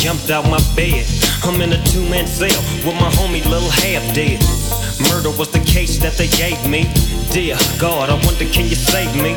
Jumped 0.01 0.29
out 0.29 0.45
my 0.45 0.61
bed. 0.75 1.05
I'm 1.43 1.61
in 1.61 1.73
a 1.73 1.81
two-man 1.85 2.27
cell 2.27 2.61
with 2.85 2.97
my 3.01 3.09
homie 3.17 3.43
Lil 3.49 3.65
Half 3.81 4.13
Dead. 4.13 4.39
Murder 5.09 5.31
was 5.33 5.49
the 5.49 5.63
case 5.65 5.97
that 5.99 6.13
they 6.13 6.27
gave 6.37 6.59
me. 6.69 6.85
Dear 7.33 7.57
God, 7.79 8.09
I 8.09 8.15
wonder 8.25 8.45
can 8.45 8.69
you 8.69 8.75
save 8.77 9.09
me? 9.17 9.33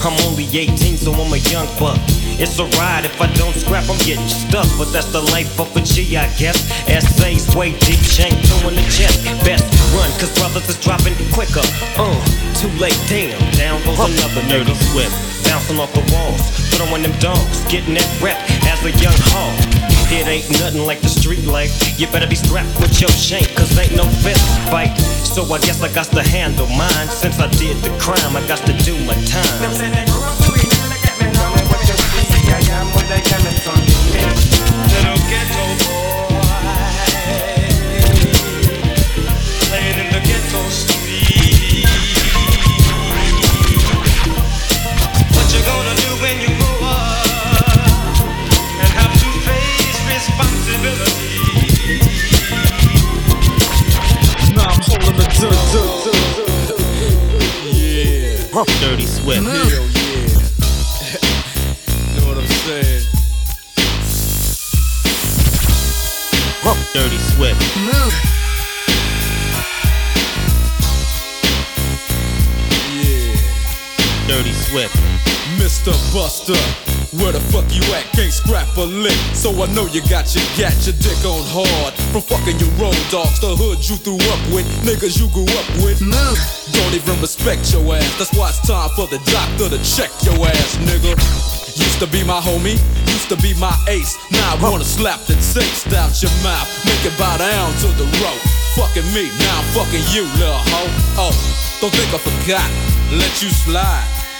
I'm 0.00 0.16
only 0.24 0.48
18, 0.48 0.96
so 0.96 1.12
I'm 1.12 1.32
a 1.32 1.40
young 1.52 1.68
buck. 1.76 2.00
It's 2.40 2.58
a 2.58 2.64
ride 2.80 3.04
if 3.04 3.20
I 3.20 3.28
don't 3.36 3.52
scrap, 3.52 3.84
I'm 3.90 3.98
getting 4.00 4.28
stuck. 4.28 4.66
But 4.80 4.92
that's 4.92 5.12
the 5.12 5.20
life 5.36 5.60
of 5.60 5.68
a 5.76 5.82
G, 5.84 6.16
I 6.16 6.28
guess. 6.40 6.56
Essays 6.88 7.52
way 7.54 7.76
deep, 7.84 8.00
shank 8.00 8.32
two 8.32 8.68
in 8.68 8.74
the 8.80 8.86
chest. 8.88 9.24
Best 9.44 9.68
run, 9.92 10.08
cause 10.16 10.32
brothers 10.38 10.68
is 10.68 10.80
dropping 10.80 11.14
quicker. 11.36 11.64
Uh, 12.00 12.16
too 12.56 12.72
late, 12.80 12.96
damn. 13.08 13.36
Down 13.60 13.76
goes 13.84 14.00
another 14.00 14.40
nigga. 14.48 14.72
Swift. 14.92 15.12
Bouncing 15.44 15.78
off 15.80 15.92
the 15.92 16.04
walls, 16.14 16.40
throwing 16.70 17.02
them 17.02 17.12
dogs, 17.18 17.64
getting 17.66 17.94
that 17.94 18.06
rep 18.22 18.38
as 18.70 18.80
a 18.84 18.92
young 19.02 19.18
hog. 19.34 19.89
It 20.12 20.26
ain't 20.26 20.50
nothing 20.58 20.84
like 20.84 21.00
the 21.00 21.08
street 21.08 21.46
life. 21.46 21.70
You 21.98 22.08
better 22.08 22.26
be 22.26 22.34
strapped 22.34 22.80
with 22.80 23.00
your 23.00 23.10
shank, 23.10 23.54
cause 23.54 23.78
ain't 23.78 23.94
no 23.94 24.04
fist 24.26 24.42
fight. 24.68 24.98
So 25.22 25.44
I 25.54 25.58
guess 25.60 25.82
I 25.82 25.92
got 25.94 26.06
to 26.06 26.22
handle 26.22 26.66
mine. 26.66 27.08
Since 27.08 27.38
I 27.38 27.46
did 27.62 27.76
the 27.78 27.90
crime, 28.02 28.36
I 28.36 28.42
got 28.48 28.58
to 28.66 28.72
do 28.82 28.98
my 29.06 29.14
time. 29.30 29.60
Little 34.90 35.20
ghetto 35.30 35.62
boy, 35.78 36.29
Yeah. 58.60 58.68
Dirty 58.80 59.06
Swift. 59.06 59.40
Hell 59.40 59.48
yeah. 59.48 59.80
know 62.20 62.28
what 62.28 62.36
I'm 62.36 62.44
saying? 62.46 63.06
Dirty 66.92 67.16
Swift. 67.16 67.56
Yeah. 67.78 68.10
Dirty 74.28 74.52
Swift. 74.52 74.94
Mr. 75.56 75.96
Buster, 76.12 76.52
where 77.16 77.32
the 77.32 77.40
fuck 77.40 77.64
you 77.72 77.80
at? 77.94 78.04
Can't 78.12 78.30
scrap 78.30 78.76
a 78.76 78.82
lick, 78.82 79.16
so 79.32 79.62
I 79.62 79.66
know 79.72 79.86
you 79.86 80.02
got 80.02 80.34
your 80.34 80.44
gat, 80.58 80.76
your 80.84 80.96
dick 81.00 81.24
on 81.24 81.46
hard. 81.48 81.94
From 82.12 82.20
fucking 82.22 82.58
your 82.58 82.68
road 82.76 82.94
dogs, 83.10 83.40
the 83.40 83.56
hood 83.56 83.88
you 83.88 83.96
threw 83.96 84.16
up 84.16 84.52
with, 84.52 84.66
niggas 84.84 85.18
you 85.18 85.30
grew 85.32 85.44
up 85.44 85.68
with. 85.82 86.02
Don't 86.80 86.94
even 86.94 87.20
respect 87.20 87.72
your 87.72 87.84
ass. 87.94 88.08
That's 88.16 88.32
why 88.32 88.48
it's 88.48 88.64
time 88.66 88.88
for 88.96 89.06
the 89.06 89.20
doctor 89.28 89.68
to 89.68 89.78
check 89.84 90.08
your 90.24 90.40
ass, 90.48 90.80
nigga. 90.88 91.12
Used 91.76 92.00
to 92.00 92.08
be 92.08 92.24
my 92.24 92.40
homie, 92.40 92.80
used 93.06 93.28
to 93.28 93.36
be 93.36 93.52
my 93.60 93.76
ace. 93.86 94.16
Now 94.32 94.56
I 94.56 94.62
wanna 94.62 94.84
slap 94.84 95.20
the 95.28 95.34
taste 95.52 95.92
out 95.92 96.16
your 96.22 96.32
mouth, 96.42 96.68
make 96.88 97.04
it 97.04 97.16
bow 97.18 97.36
down 97.36 97.72
to 97.84 97.88
the 98.00 98.08
rope. 98.24 98.42
Fucking 98.80 99.06
me, 99.12 99.28
now 99.28 99.60
I'm 99.60 99.68
fucking 99.76 100.04
you, 100.08 100.24
little 100.40 100.64
hoe. 100.72 101.28
Oh, 101.28 101.34
don't 101.80 101.92
think 101.92 102.14
I 102.16 102.18
forgot. 102.18 102.68
Let 103.12 103.42
you 103.42 103.50
slide. 103.50 104.19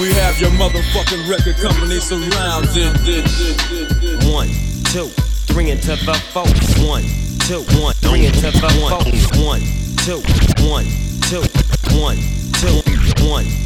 We 0.00 0.12
have 0.12 0.38
your 0.38 0.50
motherfucking 0.50 1.26
record 1.26 1.56
company 1.56 1.98
surrounded. 2.00 2.92
One, 4.30 4.48
two, 4.92 5.08
three 5.48 5.70
into 5.70 5.96
the 5.96 6.14
four. 6.32 6.44
One, 6.84 7.02
two, 7.48 7.64
one, 7.80 7.94
three 7.94 8.26
into 8.26 8.42
the 8.42 8.52
four. 8.76 8.92
One, 9.42 9.62
two, 10.04 10.20
one, 10.68 10.84
two, 11.24 11.40
one, 11.96 12.18
two, 12.60 12.82
one, 13.24 13.65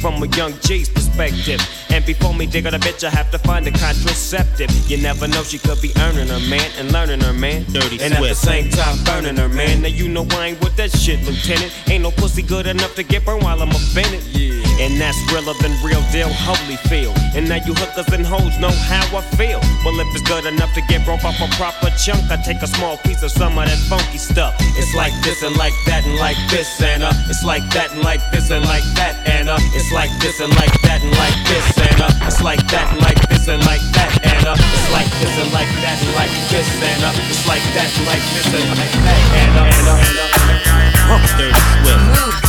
From 0.00 0.22
a 0.22 0.26
young 0.28 0.58
G's 0.60 0.88
perspective. 0.88 1.09
And 1.90 2.06
before 2.06 2.32
me 2.32 2.46
dig 2.46 2.66
on 2.66 2.74
a 2.74 2.78
bitch, 2.78 3.04
I 3.04 3.10
have 3.10 3.30
to 3.32 3.38
find 3.38 3.66
a 3.66 3.72
contraceptive. 3.72 4.70
You 4.88 4.96
never 4.98 5.26
know, 5.28 5.42
she 5.42 5.58
could 5.58 5.80
be 5.82 5.92
earning 5.98 6.28
her 6.28 6.40
man 6.48 6.70
and 6.78 6.92
learning 6.92 7.20
her 7.20 7.32
man. 7.32 7.64
Dirty 7.72 8.00
and 8.00 8.14
at 8.14 8.22
the 8.22 8.34
same 8.34 8.70
time 8.70 9.02
burning 9.04 9.36
her 9.36 9.48
man. 9.48 9.82
Now 9.82 9.88
you 9.88 10.08
know 10.08 10.26
I 10.30 10.48
ain't 10.48 10.60
with 10.60 10.76
that 10.76 10.90
shit, 10.90 11.20
Lieutenant. 11.26 11.72
Ain't 11.88 12.02
no 12.02 12.10
pussy 12.10 12.42
good 12.42 12.66
enough 12.66 12.94
to 12.94 13.02
get 13.02 13.24
burned 13.24 13.42
while 13.42 13.60
I'm 13.60 13.70
offended. 13.70 14.22
Yeah. 14.32 14.50
And 14.80 14.98
that's 14.98 15.18
realer 15.30 15.52
than 15.60 15.72
real 15.84 16.00
deal 16.10 16.28
Holyfield. 16.28 17.12
And 17.36 17.48
now 17.48 17.60
you 17.66 17.74
hookers 17.74 18.08
and 18.14 18.24
hoes 18.24 18.56
know 18.58 18.72
how 18.88 19.04
I 19.12 19.20
feel. 19.36 19.60
Well, 19.84 19.98
if 20.00 20.08
it's 20.16 20.26
good 20.26 20.46
enough 20.46 20.72
to 20.74 20.80
get 20.88 21.04
broke 21.04 21.24
off 21.24 21.36
a 21.40 21.48
proper 21.56 21.90
chunk, 22.00 22.30
I 22.30 22.36
take 22.40 22.62
a 22.62 22.66
small 22.66 22.96
piece 22.98 23.22
of 23.22 23.30
some 23.30 23.58
of 23.58 23.66
that 23.66 23.78
funky 23.90 24.16
stuff. 24.16 24.54
It's 24.80 24.94
like 24.94 25.12
this 25.22 25.42
and 25.42 25.54
like 25.56 25.74
that 25.84 26.06
and 26.06 26.16
like 26.16 26.38
this 26.48 26.80
and 26.80 27.02
uh, 27.02 27.12
it's 27.28 27.44
like 27.44 27.68
that 27.74 27.92
and 27.92 28.02
like 28.02 28.22
this 28.32 28.50
and 28.50 28.64
like 28.64 28.84
that 28.96 29.20
and 29.28 29.50
uh, 29.50 29.58
it's 29.76 29.92
like 29.92 30.10
this 30.20 30.40
and 30.40 30.48
like 30.56 30.72
that 30.80 30.99
and 31.02 31.12
like 31.16 31.36
this 31.48 31.78
and 31.78 32.00
uh, 32.00 32.26
it's 32.26 32.42
like 32.42 32.66
that 32.68 32.92
and 32.92 33.00
like 33.00 33.20
this 33.28 33.48
and 33.48 33.64
like 33.64 33.80
that 33.92 34.12
and 34.24 34.46
uh, 34.46 34.54
it's 34.56 34.92
like 34.92 35.08
this 35.20 35.32
and 35.40 35.52
like 35.52 35.68
that 35.80 35.96
and 36.00 36.14
like 36.14 36.32
this 36.50 36.68
and 36.82 37.04
uh, 37.04 37.12
it's 37.30 37.46
like 37.48 37.64
that 37.74 37.88
and 37.96 38.06
like 38.06 38.24
this 38.36 38.46
and 38.52 38.68
like 38.76 38.92
that 39.04 39.20
and 39.40 39.56
uh, 39.56 39.64
and 39.64 39.88
uh, 39.88 39.96
and 39.96 40.18
uh, 40.18 40.28
and 40.28 40.68
uh. 41.88 42.40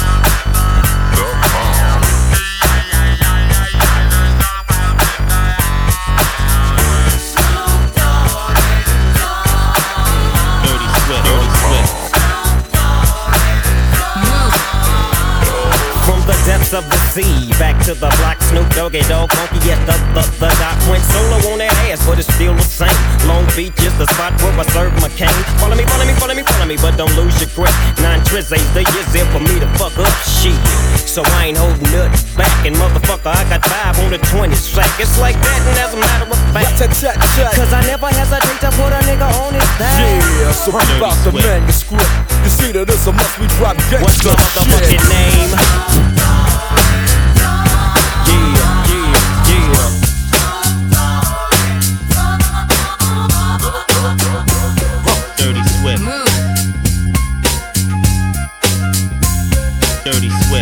Of 16.73 16.89
the 16.89 16.95
sea, 17.11 17.51
back 17.59 17.83
to 17.83 17.93
the 17.93 18.07
block, 18.15 18.30
Snoop 18.51 18.67
Doggy 18.75 18.99
Dogg, 19.07 19.31
funky 19.31 19.63
yes, 19.63 19.79
the, 19.87 19.95
the, 20.11 20.23
the 20.43 20.51
dot 20.59 20.75
went 20.91 20.99
solo 21.07 21.39
on 21.55 21.63
that 21.63 21.71
ass, 21.87 22.03
but 22.03 22.19
it's 22.19 22.27
still 22.35 22.51
the 22.51 22.67
same. 22.67 22.91
Long 23.23 23.47
Beach 23.55 23.79
is 23.79 23.95
the 23.95 24.03
spot 24.11 24.35
where 24.43 24.51
I 24.59 24.67
serve 24.75 24.91
my 24.99 25.07
cane. 25.15 25.31
Follow 25.55 25.79
me, 25.79 25.87
follow 25.87 26.03
me, 26.03 26.11
follow 26.19 26.35
me, 26.35 26.43
follow 26.43 26.67
me, 26.67 26.75
but 26.75 26.99
don't 26.99 27.15
lose 27.15 27.31
your 27.39 27.47
grip. 27.55 27.71
Nine 28.03 28.19
tris 28.27 28.51
ain't 28.51 28.67
the 28.75 28.83
years 28.91 29.07
there 29.15 29.23
for 29.31 29.39
me 29.39 29.55
to 29.63 29.67
fuck 29.79 29.95
up 29.95 30.11
shit. 30.27 30.59
So 31.07 31.23
I 31.39 31.55
ain't 31.55 31.63
holding 31.63 31.87
nothing 31.95 32.11
back, 32.35 32.51
and 32.67 32.75
motherfucker, 32.75 33.31
I 33.31 33.39
got 33.47 33.63
five 33.71 33.95
on 34.03 34.11
the 34.11 34.19
20 34.19 34.51
sack. 34.59 34.91
It's 34.99 35.15
like 35.15 35.39
that, 35.39 35.59
and 35.71 35.79
as 35.79 35.95
a 35.95 35.99
matter 36.03 36.27
of 36.27 36.35
fact, 36.51 36.75
cause 36.75 37.71
I 37.71 37.79
never 37.87 38.11
hesitate 38.11 38.59
to 38.67 38.69
put 38.75 38.91
a 38.91 38.99
nigga 39.07 39.31
on 39.47 39.55
his 39.55 39.71
back. 39.79 39.95
Yeah, 39.95 40.51
so 40.51 40.75
keep 40.75 40.99
out 40.99 41.15
the 41.23 41.31
manuscript. 41.31 42.03
You 42.43 42.51
see 42.51 42.75
that 42.75 42.83
it's 42.83 43.07
a 43.07 43.15
must 43.15 43.39
we 43.39 43.47
drop 43.55 43.79
gangsta 43.87 44.03
What's 44.03 44.19
your 44.27 44.35
motherfucking 44.35 44.99
shit. 44.99 46.19
name? 46.19 46.20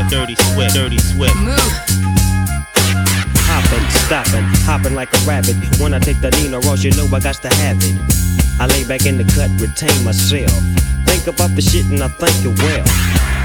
Dirty 0.09 0.35
Swift. 0.35 0.73
Dirty 0.73 0.97
Swift. 0.97 1.33
Dirty 1.35 1.53
Swift. 1.53 1.99
Hopping, 3.45 3.89
stopping, 4.05 4.43
hopping 4.65 4.95
like 4.95 5.13
a 5.13 5.17
rabbit. 5.27 5.55
When 5.79 5.93
I 5.93 5.99
take 5.99 6.19
the 6.19 6.31
Nina 6.31 6.59
Ross, 6.61 6.83
you 6.83 6.91
know 6.91 7.05
I 7.13 7.19
got 7.19 7.35
to 7.43 7.49
have 7.49 7.77
it. 7.79 7.95
I 8.59 8.65
lay 8.67 8.83
back 8.83 9.05
in 9.05 9.17
the 9.17 9.23
cut, 9.23 9.49
retain 9.61 10.03
myself. 10.03 10.51
Think 11.05 11.27
about 11.27 11.55
the 11.55 11.61
shit 11.61 11.85
and 11.85 12.01
I 12.01 12.07
think 12.07 12.33
it 12.43 12.57
well. 12.57 12.85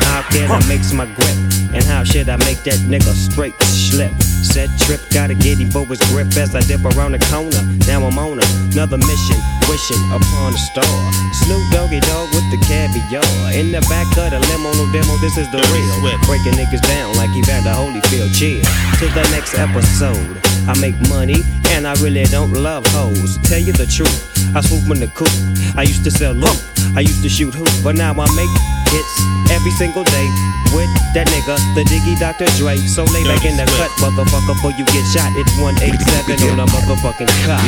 How 0.09 0.23
can 0.31 0.51
I 0.51 0.67
mix 0.67 0.93
my 0.93 1.07
grip? 1.07 1.37
And 1.73 1.85
how 1.85 2.03
should 2.03 2.29
I 2.29 2.37
make 2.39 2.63
that 2.65 2.81
nigga 2.89 3.13
straight 3.13 3.55
slip? 3.63 4.13
Set 4.45 4.69
trip, 4.85 5.01
gotta 5.11 5.35
get 5.35 5.59
him 5.59 5.71
for 5.71 5.87
his 5.87 5.99
grip 6.13 6.29
as 6.37 6.55
I 6.55 6.61
dip 6.61 6.85
around 6.85 7.13
the 7.13 7.23
corner. 7.33 7.65
Now 7.89 8.05
I'm 8.07 8.19
on 8.21 8.39
another 8.71 8.99
mission, 9.01 9.39
wishing 9.67 10.03
upon 10.13 10.53
a 10.55 10.61
star. 10.71 10.97
Snoop 11.43 11.65
Doggy 11.73 12.01
Dogg 12.05 12.29
with 12.37 12.47
the 12.53 12.61
caviar. 12.69 13.25
In 13.57 13.73
the 13.73 13.81
back 13.89 14.07
of 14.21 14.31
the 14.31 14.41
limo, 14.53 14.71
no 14.77 14.85
demo, 14.93 15.17
this 15.19 15.37
is 15.41 15.51
the 15.51 15.59
real. 15.73 15.97
Breaking 16.29 16.55
niggas 16.55 16.85
down 16.87 17.17
like 17.17 17.31
Evander 17.35 17.73
Holyfield. 17.73 18.31
Chill 18.37 18.63
to 19.01 19.07
the 19.17 19.27
next 19.33 19.59
episode. 19.59 20.39
I 20.69 20.79
make 20.81 20.95
money 21.09 21.41
and 21.73 21.87
I 21.87 21.95
really 22.01 22.25
don't 22.25 22.53
love 22.53 22.87
hoes. 22.89 23.39
Tell 23.49 23.59
you 23.59 23.73
the 23.73 23.87
truth, 23.87 24.55
I 24.55 24.61
swoop 24.61 24.89
in 24.93 25.01
the 25.01 25.09
coop. 25.09 25.33
I 25.77 25.83
used 25.83 26.05
to 26.05 26.11
sell 26.11 26.33
loot, 26.33 26.57
I 26.95 27.01
used 27.01 27.23
to 27.23 27.29
shoot 27.29 27.55
hoop, 27.55 27.69
but 27.83 27.97
now 27.97 28.13
I 28.13 28.27
make 28.37 28.74
hits 28.95 29.15
every 29.51 29.75
single 29.75 30.05
day 30.07 30.27
with 30.71 30.91
that 31.15 31.27
nigga, 31.31 31.59
the 31.75 31.83
Diggy 31.87 32.15
Dr. 32.19 32.47
Dre. 32.59 32.79
So 32.87 33.03
lay 33.11 33.23
back 33.27 33.45
in 33.45 33.59
the 33.59 33.67
cut, 33.79 33.91
motherfucker, 33.99 34.55
before 34.55 34.73
you 34.79 34.87
get 34.87 35.03
shot. 35.11 35.31
It's 35.35 35.55
187 35.59 36.39
on 36.51 36.63
a 36.63 36.67
motherfucking 36.71 37.31
cop. 37.47 37.63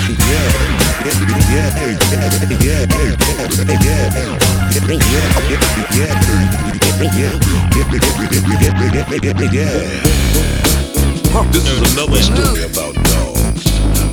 This 11.52 11.66
is 11.68 11.80
another 11.92 12.22
story 12.22 12.64
about 12.64 12.94
dogs. 13.12 13.64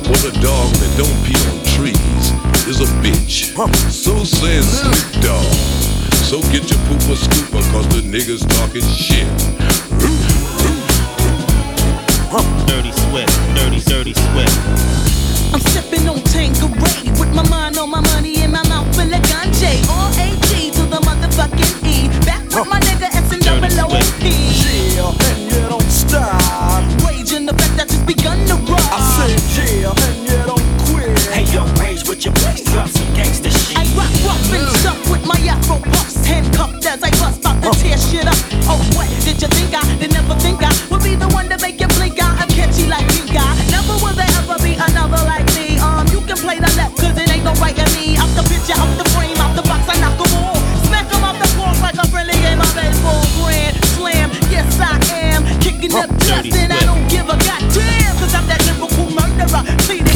What 0.06 0.22
a 0.24 0.32
dog 0.42 0.68
that 0.76 0.92
don't 0.98 1.18
pee 1.24 1.40
on 1.48 1.56
trees 1.74 2.24
is 2.68 2.80
a 2.80 2.88
bitch. 3.00 3.54
So 3.90 4.24
says 4.24 4.66
Snoop 4.80 5.22
Dogg. 5.22 5.83
So 6.24 6.40
get 6.50 6.68
your 6.68 6.80
pooper 6.88 7.14
scooper, 7.14 7.62
cause 7.70 7.86
the 7.88 8.00
niggas 8.00 8.42
talking 8.56 8.82
shit. 8.82 9.28
Dirty 12.66 12.90
Swift. 12.90 13.30
Dirty, 13.54 13.80
dirty 13.80 14.14
Swift. 14.14 14.56
I'm 15.54 15.60
sipping 15.60 16.08
on 16.08 16.18
Tanqueray 16.32 17.12
with 17.20 17.32
my 17.32 17.46
mind 17.48 17.78
on 17.78 17.90
my 17.90 18.00
money 18.00 18.42
and 18.42 18.52
my 18.52 18.66
mouth 18.68 18.88
full 18.96 19.04
of 19.04 19.22
ganja. 19.30 19.70
R-A-G 19.86 20.72
to 20.72 20.82
the 20.90 20.98
motherfucking 21.06 21.86
E. 21.86 22.08
Back 22.26 22.42
with 22.50 22.66
my 22.66 22.80
nigga 22.80 23.14
S 23.14 23.30
and 23.30 23.42
double 23.44 23.94
O-P. 23.94 24.24
Yeah, 24.96 25.28
and 25.28 25.40
you 25.44 25.68
don't 25.68 25.90
stop. 25.90 26.82
Rage 27.06 27.32
in 27.32 27.46
the 27.46 27.52
fact 27.52 27.76
that 27.76 27.88
just 27.88 28.06
begun 28.06 28.38
to 28.48 28.54
rock. 28.72 28.80
I 28.90 28.98
said 29.14 29.38
yeah, 29.54 29.92
and 29.92 30.16
you 30.26 30.40
don't 30.48 30.66
quit. 30.88 31.18
Hey 31.30 31.44
yo, 31.54 31.62
rage 31.78 32.08
with 32.08 32.24
your 32.24 32.34
bass, 32.34 32.64
drop 32.64 32.88
some 32.88 33.06
gangsta 33.14 33.43
to 37.64 37.70
tear 37.80 37.96
shit 37.96 38.26
up. 38.28 38.36
Oh, 38.68 38.80
what 38.92 39.08
did 39.24 39.40
you 39.40 39.48
think 39.48 39.72
I 39.72 39.80
did 39.96 40.12
never 40.12 40.36
think 40.36 40.60
I 40.60 40.68
would 40.90 41.02
be 41.02 41.16
the 41.16 41.28
one 41.32 41.48
to 41.48 41.56
make 41.58 41.80
you 41.80 41.88
blink 41.96 42.20
out? 42.20 42.36
I'm 42.36 42.48
catchy 42.52 42.86
like 42.86 43.08
you 43.16 43.24
got. 43.32 43.56
Never 43.72 43.96
will 44.04 44.12
there 44.12 44.28
ever 44.44 44.60
be 44.60 44.76
another 44.76 45.20
like 45.24 45.48
me. 45.56 45.80
Um, 45.80 46.04
you 46.12 46.20
can 46.28 46.36
play 46.36 46.60
the 46.60 46.68
left, 46.76 47.00
cause 47.00 47.16
it 47.16 47.28
ain't 47.32 47.44
no 47.44 47.56
right 47.56 47.76
in 47.76 47.88
me. 47.96 48.16
Out 48.20 48.28
the 48.36 48.44
picture, 48.44 48.76
out 48.76 48.92
the 49.00 49.08
frame, 49.16 49.36
out 49.40 49.56
the 49.56 49.64
box, 49.64 49.88
I 49.88 49.96
knock 50.00 50.20
'em 50.20 50.32
all. 50.36 50.60
Smack 50.84 51.08
'em 51.08 51.24
off 51.24 51.38
the 51.40 51.48
floor 51.56 51.72
like 51.80 51.96
a 51.96 52.06
friendly 52.12 52.36
game 52.44 52.60
of 52.60 52.70
baseball. 52.76 53.24
Grand 53.40 53.74
slam, 53.96 54.28
yes 54.52 54.68
I 54.80 55.00
am. 55.32 55.40
Kicking 55.60 55.94
up 55.96 56.10
dust 56.28 56.52
and 56.52 56.72
I 56.72 56.80
don't 56.84 57.08
give 57.08 57.26
a 57.32 57.36
goddamn. 57.48 58.12
Cause 58.20 58.34
I'm 58.34 58.46
that 58.52 58.60
lyrical 58.68 59.08
murderer, 59.16 59.62
pleading 59.88 60.13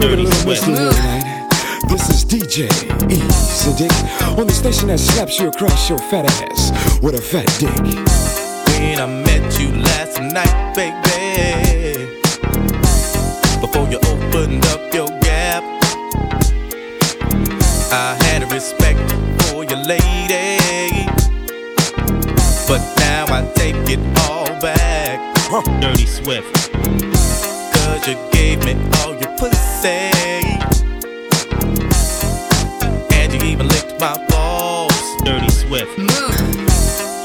here 0.00 0.16
tonight. 0.16 1.48
This 1.88 2.08
is 2.08 2.24
DJ 2.24 2.68
E. 3.10 3.18
Siddick 3.28 4.38
on 4.38 4.46
the 4.46 4.52
station 4.52 4.88
that 4.88 4.98
slaps 4.98 5.38
you 5.38 5.48
across 5.48 5.88
your 5.88 5.98
fat 5.98 6.24
ass 6.24 7.00
with 7.02 7.14
a 7.14 7.20
fat 7.20 7.46
dick. 7.58 7.74
When 8.78 9.00
I 9.00 9.06
met 9.06 9.58
you 9.60 9.72
last 9.72 10.20
night, 10.20 10.74
baby. 10.74 12.18
Before 13.60 13.88
you 13.88 13.98
opened 14.08 14.64
up 14.66 14.94
your 14.94 15.08
gap, 15.20 15.62
I 17.92 18.16
had 18.24 18.42
a 18.42 18.46
respect 18.46 19.00
for 19.44 19.64
your 19.64 19.78
lady. 19.84 21.06
But 22.66 22.80
now 22.98 23.26
I 23.28 23.50
take 23.54 23.76
it 23.88 24.00
all 24.28 24.48
back. 24.60 25.18
Dirty 25.80 26.06
Swift. 26.06 26.70
Cause 27.74 28.06
you 28.06 28.16
gave 28.32 28.64
me 28.64 28.76
all 29.00 29.14
your 29.14 29.19
pussy. 29.40 30.12
And 33.16 33.32
you 33.32 33.40
even 33.40 33.68
licked 33.68 33.98
my 33.98 34.14
balls. 34.28 34.92
Dirty 35.24 35.48
Swift. 35.48 35.96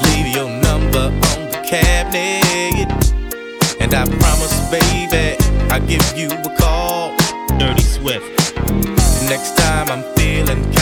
Leave 0.06 0.28
your 0.34 0.48
number 0.48 1.12
on 1.30 1.40
the 1.52 1.60
cabinet. 1.68 2.88
And 3.80 3.92
I 3.92 4.06
promise, 4.18 4.56
baby, 4.70 5.36
I'll 5.70 5.86
give 5.86 6.06
you 6.16 6.30
a 6.30 6.56
call. 6.56 7.14
Dirty 7.58 7.82
Swift. 7.82 8.56
Next 9.28 9.54
time 9.58 9.90
I'm 9.90 10.04
feeling 10.16 10.75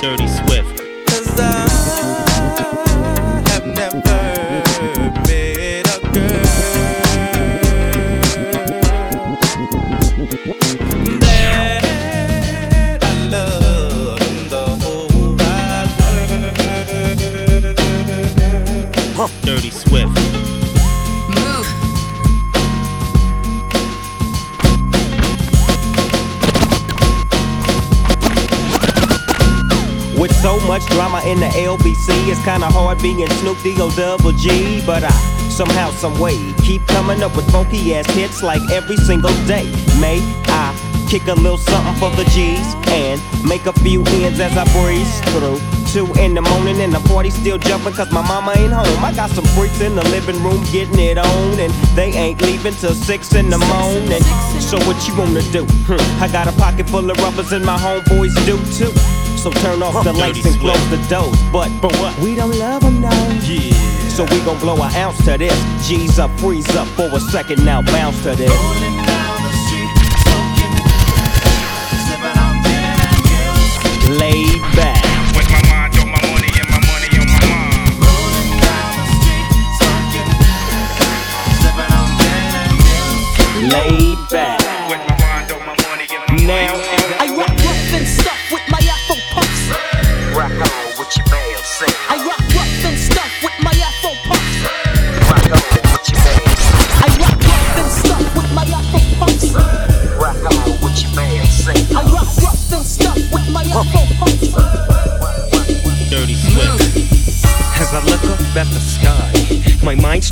Dirty 0.00 0.26
so 30.42 30.60
much 30.66 30.84
drama 30.86 31.20
in 31.22 31.40
the 31.40 31.46
LBC, 31.46 32.28
it's 32.30 32.42
kinda 32.44 32.66
hard 32.66 33.00
being 33.02 33.28
Snoop 33.40 33.60
D-O 33.62 33.90
double 33.90 34.32
G. 34.32 34.82
But 34.86 35.04
I 35.04 35.10
somehow, 35.48 35.90
some 35.90 36.18
way, 36.18 36.38
keep 36.62 36.86
coming 36.86 37.22
up 37.22 37.34
with 37.36 37.50
funky 37.50 37.94
ass 37.94 38.06
hits 38.10 38.42
like 38.42 38.62
every 38.70 38.96
single 38.96 39.34
day. 39.46 39.66
May 40.00 40.20
I 40.46 40.74
kick 41.08 41.26
a 41.26 41.34
little 41.34 41.58
something 41.58 41.94
for 41.94 42.10
the 42.10 42.24
G's 42.30 42.74
and 42.88 43.20
make 43.44 43.66
a 43.66 43.72
few 43.72 44.04
ends 44.04 44.38
as 44.40 44.56
I 44.56 44.64
breeze 44.72 45.20
through. 45.32 45.77
Two 45.92 46.04
in 46.20 46.34
the 46.34 46.42
morning 46.42 46.80
and 46.82 46.92
the 46.92 47.00
party 47.08 47.30
still 47.30 47.56
jumping 47.56 47.94
cause 47.94 48.12
my 48.12 48.20
mama 48.20 48.52
ain't 48.56 48.72
home. 48.72 49.02
I 49.02 49.10
got 49.14 49.30
some 49.30 49.44
freaks 49.56 49.80
in 49.80 49.96
the 49.96 50.04
living 50.10 50.36
room 50.42 50.62
getting 50.70 50.98
it 50.98 51.16
on 51.16 51.58
and 51.58 51.72
they 51.96 52.12
ain't 52.12 52.42
leaving 52.42 52.74
till 52.74 52.92
six 52.92 53.34
in 53.34 53.48
the 53.48 53.56
morning. 53.56 54.22
So 54.60 54.76
what 54.84 55.00
you 55.08 55.16
wanna 55.16 55.40
do? 55.50 55.64
Hmm, 55.88 56.22
I 56.22 56.28
got 56.28 56.46
a 56.46 56.52
pocket 56.52 56.90
full 56.90 57.10
of 57.10 57.16
rubbers 57.18 57.52
and 57.52 57.64
my 57.64 57.78
homeboys 57.78 58.34
do 58.44 58.58
too. 58.76 58.92
So 59.38 59.50
turn 59.62 59.82
off 59.82 60.04
the 60.04 60.12
lights 60.12 60.44
and 60.44 60.54
close 60.60 60.90
the 60.90 60.98
doors. 61.08 61.40
But 61.50 61.70
but 61.80 61.96
what? 61.96 62.18
We 62.18 62.34
don't 62.34 62.58
love 62.58 62.82
them 62.82 63.00
now. 63.00 63.40
Yeah. 63.48 63.72
So 64.10 64.24
we 64.24 64.44
gon' 64.44 64.58
blow 64.60 64.76
an 64.82 64.94
ounce 64.94 65.24
to 65.24 65.38
this. 65.38 65.56
G's 65.88 66.18
up, 66.18 66.30
freeze 66.38 66.68
up 66.76 66.86
for 66.88 67.08
a 67.16 67.20
second 67.20 67.64
now, 67.64 67.80
bounce 67.80 68.22
to 68.24 68.36
this. 68.36 68.52
Laid 74.20 74.60
back. 74.76 74.97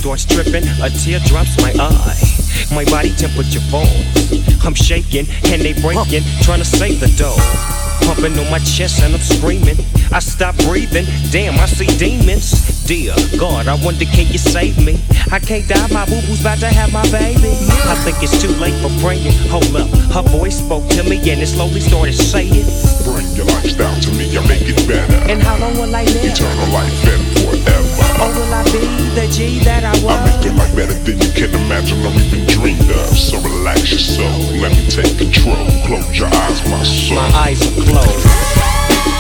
Starts 0.07 0.25
tripping, 0.25 0.63
a 0.83 0.89
tear 0.89 1.19
drops 1.27 1.59
my 1.59 1.75
eye. 1.83 2.15
My 2.71 2.85
body 2.85 3.11
temperature 3.17 3.61
falls. 3.75 3.91
I'm 4.65 4.75
shaking 4.75 5.27
and 5.51 5.61
they 5.63 5.75
breaking, 5.83 6.23
trying 6.43 6.63
to 6.63 6.65
save 6.65 7.01
the 7.01 7.11
dough. 7.19 7.35
Pumping 8.07 8.39
on 8.39 8.49
my 8.49 8.61
chest 8.61 9.03
and 9.03 9.15
I'm 9.15 9.21
screaming. 9.21 9.75
I 10.13 10.21
stop 10.21 10.55
breathing, 10.59 11.07
damn, 11.33 11.59
I 11.59 11.67
see 11.67 11.91
demons. 11.99 12.87
Dear 12.87 13.15
God, 13.37 13.67
I 13.67 13.75
wonder 13.83 14.05
can 14.05 14.31
you 14.31 14.39
save 14.39 14.79
me? 14.79 15.03
I 15.33 15.41
can't 15.41 15.67
die, 15.67 15.89
my 15.91 16.07
boo 16.07 16.23
boo's 16.23 16.41
about 16.41 16.59
to 16.59 16.69
have 16.69 16.93
my 16.93 17.03
baby. 17.11 17.59
I 17.91 17.99
think 18.07 18.23
it's 18.23 18.41
too 18.41 18.55
late 18.63 18.79
for 18.79 18.95
praying. 19.03 19.35
Hold 19.51 19.75
up, 19.75 19.91
her 20.15 20.23
voice 20.23 20.59
spoke 20.63 20.87
to 20.91 21.03
me 21.03 21.19
and 21.19 21.43
it 21.43 21.49
slowly 21.49 21.81
started 21.81 22.15
saying. 22.15 22.63
Bring 23.03 23.27
your 23.35 23.47
lifestyle 23.47 24.01
to 24.03 24.11
me, 24.13 24.39
I 24.39 24.47
make 24.47 24.71
it 24.71 24.87
better. 24.87 25.19
And 25.27 25.43
how 25.43 25.59
long 25.59 25.75
will 25.75 25.95
I 25.95 26.05
live? 26.05 26.31
Eternal 26.31 26.71
life 26.71 26.95
and 27.11 27.27
forever. 27.43 27.86
Or 28.21 28.29
will 28.33 28.55
I 28.55 28.65
be 28.73 28.81
the 29.15 29.29
G 29.31 29.59
that 29.65 29.85
I 29.85 29.93
was? 30.03 30.17
I 30.17 30.37
make 30.37 30.45
your 30.45 30.55
life 30.55 30.75
better 30.75 30.95
than 30.95 31.21
you 31.21 31.31
can 31.33 31.55
imagine 31.55 32.01
or 32.01 32.13
even 32.17 32.47
dreamed 32.47 32.91
of. 32.91 33.17
So 33.17 33.39
relax 33.41 33.91
your 33.91 34.01
soul, 34.01 34.41
let 34.57 34.73
me 34.73 34.89
take 34.89 35.19
control. 35.19 35.67
Close 35.85 36.19
your 36.19 36.29
eyes, 36.29 36.65
my 36.71 36.83
soul. 36.83 37.17
My 37.17 37.29
eyes 37.37 37.61
are 37.61 37.83
closed. 37.85 39.16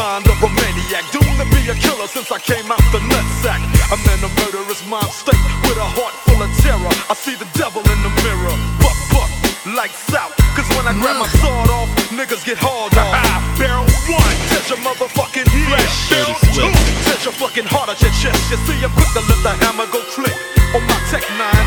Mind 0.00 0.24
of 0.32 0.40
a 0.40 0.48
maniac. 0.56 1.04
Doomed 1.12 1.36
to 1.36 1.46
be 1.52 1.60
a 1.68 1.76
killer 1.76 2.08
since 2.08 2.32
I 2.32 2.40
came 2.40 2.64
out 2.72 2.80
the 2.88 3.04
nutsack. 3.12 3.60
I'm 3.92 4.00
in 4.00 4.20
a 4.24 4.30
murderous 4.40 4.80
mind 4.88 5.12
state 5.12 5.44
with 5.68 5.76
a 5.76 5.88
heart 5.96 6.16
full 6.24 6.40
of 6.40 6.48
terror. 6.64 6.94
I 7.12 7.14
see 7.14 7.36
the 7.36 7.48
devil 7.52 7.84
in 7.84 7.98
the 8.00 8.12
mirror. 8.24 8.54
Buck, 8.80 8.96
buck, 9.12 9.30
lights 9.76 10.08
out. 10.16 10.32
Cause 10.56 10.68
when 10.72 10.88
I 10.88 10.96
grab 10.96 11.20
my 11.20 11.28
sword 11.40 11.68
off, 11.68 11.88
niggas 12.16 12.48
get 12.48 12.56
hauled 12.56 12.96
off. 12.96 13.12
Barrel 13.60 13.84
one, 14.08 14.36
touch 14.48 14.72
your 14.72 14.80
motherfucking 14.80 15.48
flesh. 15.68 15.96
Barrel 16.08 16.36
two, 16.56 16.72
touch 17.04 17.22
your 17.28 17.36
fucking 17.36 17.68
heart 17.68 17.92
at 17.92 18.00
your 18.00 18.14
chest. 18.16 18.40
You 18.48 18.56
see, 18.64 18.80
I'm 18.80 18.92
quick 18.96 19.12
to 19.12 19.22
let 19.28 19.40
the 19.44 19.52
hammer 19.60 19.84
go 19.92 20.00
click. 20.16 20.36
On 20.72 20.82
my 20.86 20.98
tech 21.12 21.26
nine, 21.36 21.59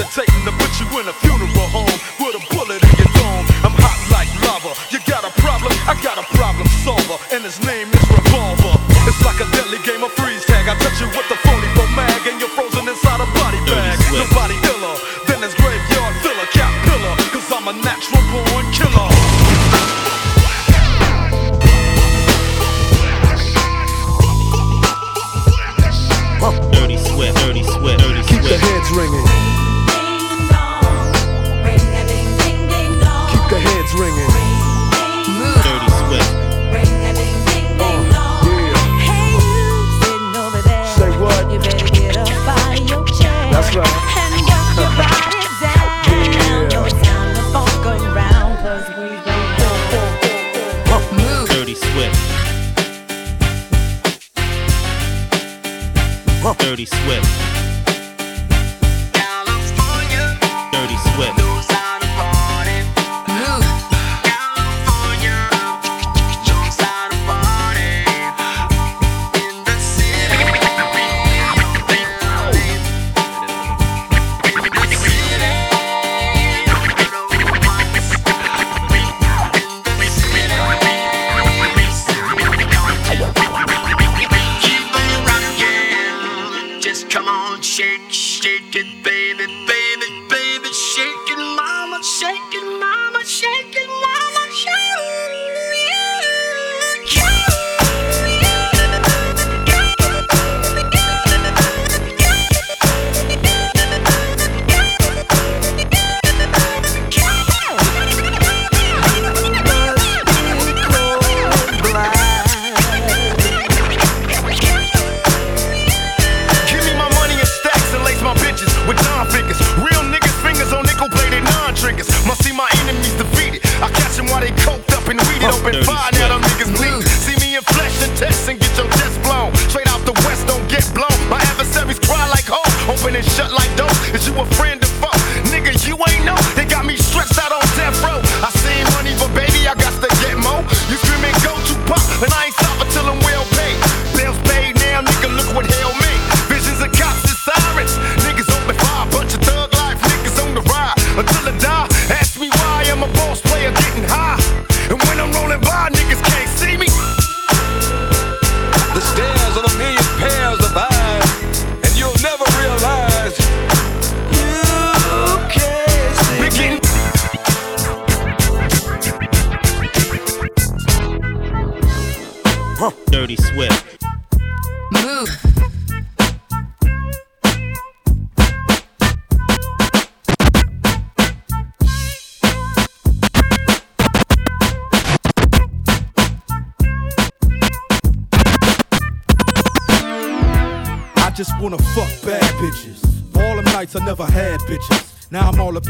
to 0.00 0.06
put 0.06 0.29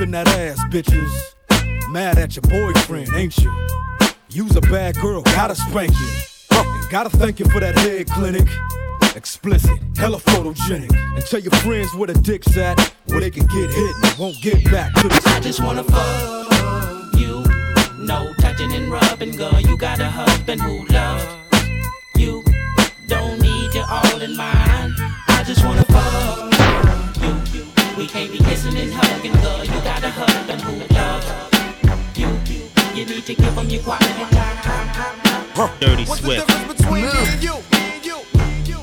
In 0.01 0.13
that 0.13 0.29
ass, 0.29 0.59
bitches. 0.71 1.13
Mad 1.91 2.17
at 2.17 2.35
your 2.35 2.43
boyfriend, 2.43 3.13
ain't 3.15 3.37
you? 3.37 3.53
You's 4.31 4.57
a 4.57 4.63
bad 4.63 4.97
girl, 4.97 5.21
gotta 5.21 5.55
spank 5.55 5.93
you. 5.93 6.11
And 6.53 6.91
gotta 6.91 7.11
thank 7.11 7.39
you 7.39 7.45
for 7.51 7.61
that 7.61 7.77
head 7.77 8.09
clinic. 8.09 8.49
Explicit, 9.15 9.79
hella 9.99 10.17
photogenic. 10.19 10.91
And 11.15 11.27
tell 11.27 11.41
your 11.41 11.53
friends 11.57 11.95
where 11.95 12.07
the 12.07 12.15
dick's 12.15 12.57
at, 12.57 12.81
where 13.09 13.21
they 13.21 13.31
can 13.31 13.45
get 13.49 13.71
hit 13.71 13.95
and 14.03 14.19
won't 14.19 14.41
get 14.41 14.65
back 14.71 14.95
to 14.95 15.09
the 15.09 15.23
I 15.27 15.41
just 15.41 15.61
wanna 15.63 15.85
fuck 15.85 17.15
you. 17.19 17.45
No 17.99 18.33
touching 18.41 18.73
and 18.73 18.91
rubbing, 18.91 19.37
girl. 19.37 19.61
You 19.61 19.77
got 19.77 20.01
a 20.01 20.09
husband 20.09 20.63
who 20.63 20.87
loves 20.87 21.27
you. 22.17 22.43
Don't 23.07 23.39
need 23.43 23.75
you 23.75 23.85
all 23.87 24.21
in 24.23 24.35
mine. 24.35 24.95
I 25.29 25.45
just 25.47 25.63
wanna 25.63 25.85
fuck. 25.85 26.50
We 28.01 28.07
can't 28.07 28.33
be 28.33 28.39
kissing 28.39 28.75
and 28.79 28.91
hugging, 28.95 29.33
girl. 29.43 29.63
You 29.63 29.79
got 29.85 30.03
a 30.03 30.09
husband 30.09 30.63
who 30.63 30.73
loves 30.95 31.27
you. 32.17 32.29
You 32.99 33.05
need 33.05 33.27
to 33.27 33.35
give 33.35 33.53
him 33.53 33.69
your 33.69 33.83
quality 33.83 34.25
time. 34.33 35.71
Dirty 35.81 36.05
What's 36.07 36.23
the 36.23 36.37
difference 36.37 36.81
between 36.81 37.03
me 37.03 37.11
and 37.13 37.43
you? 37.45 37.53
Me 37.53 37.79
and 37.93 38.07
you. 38.07 38.77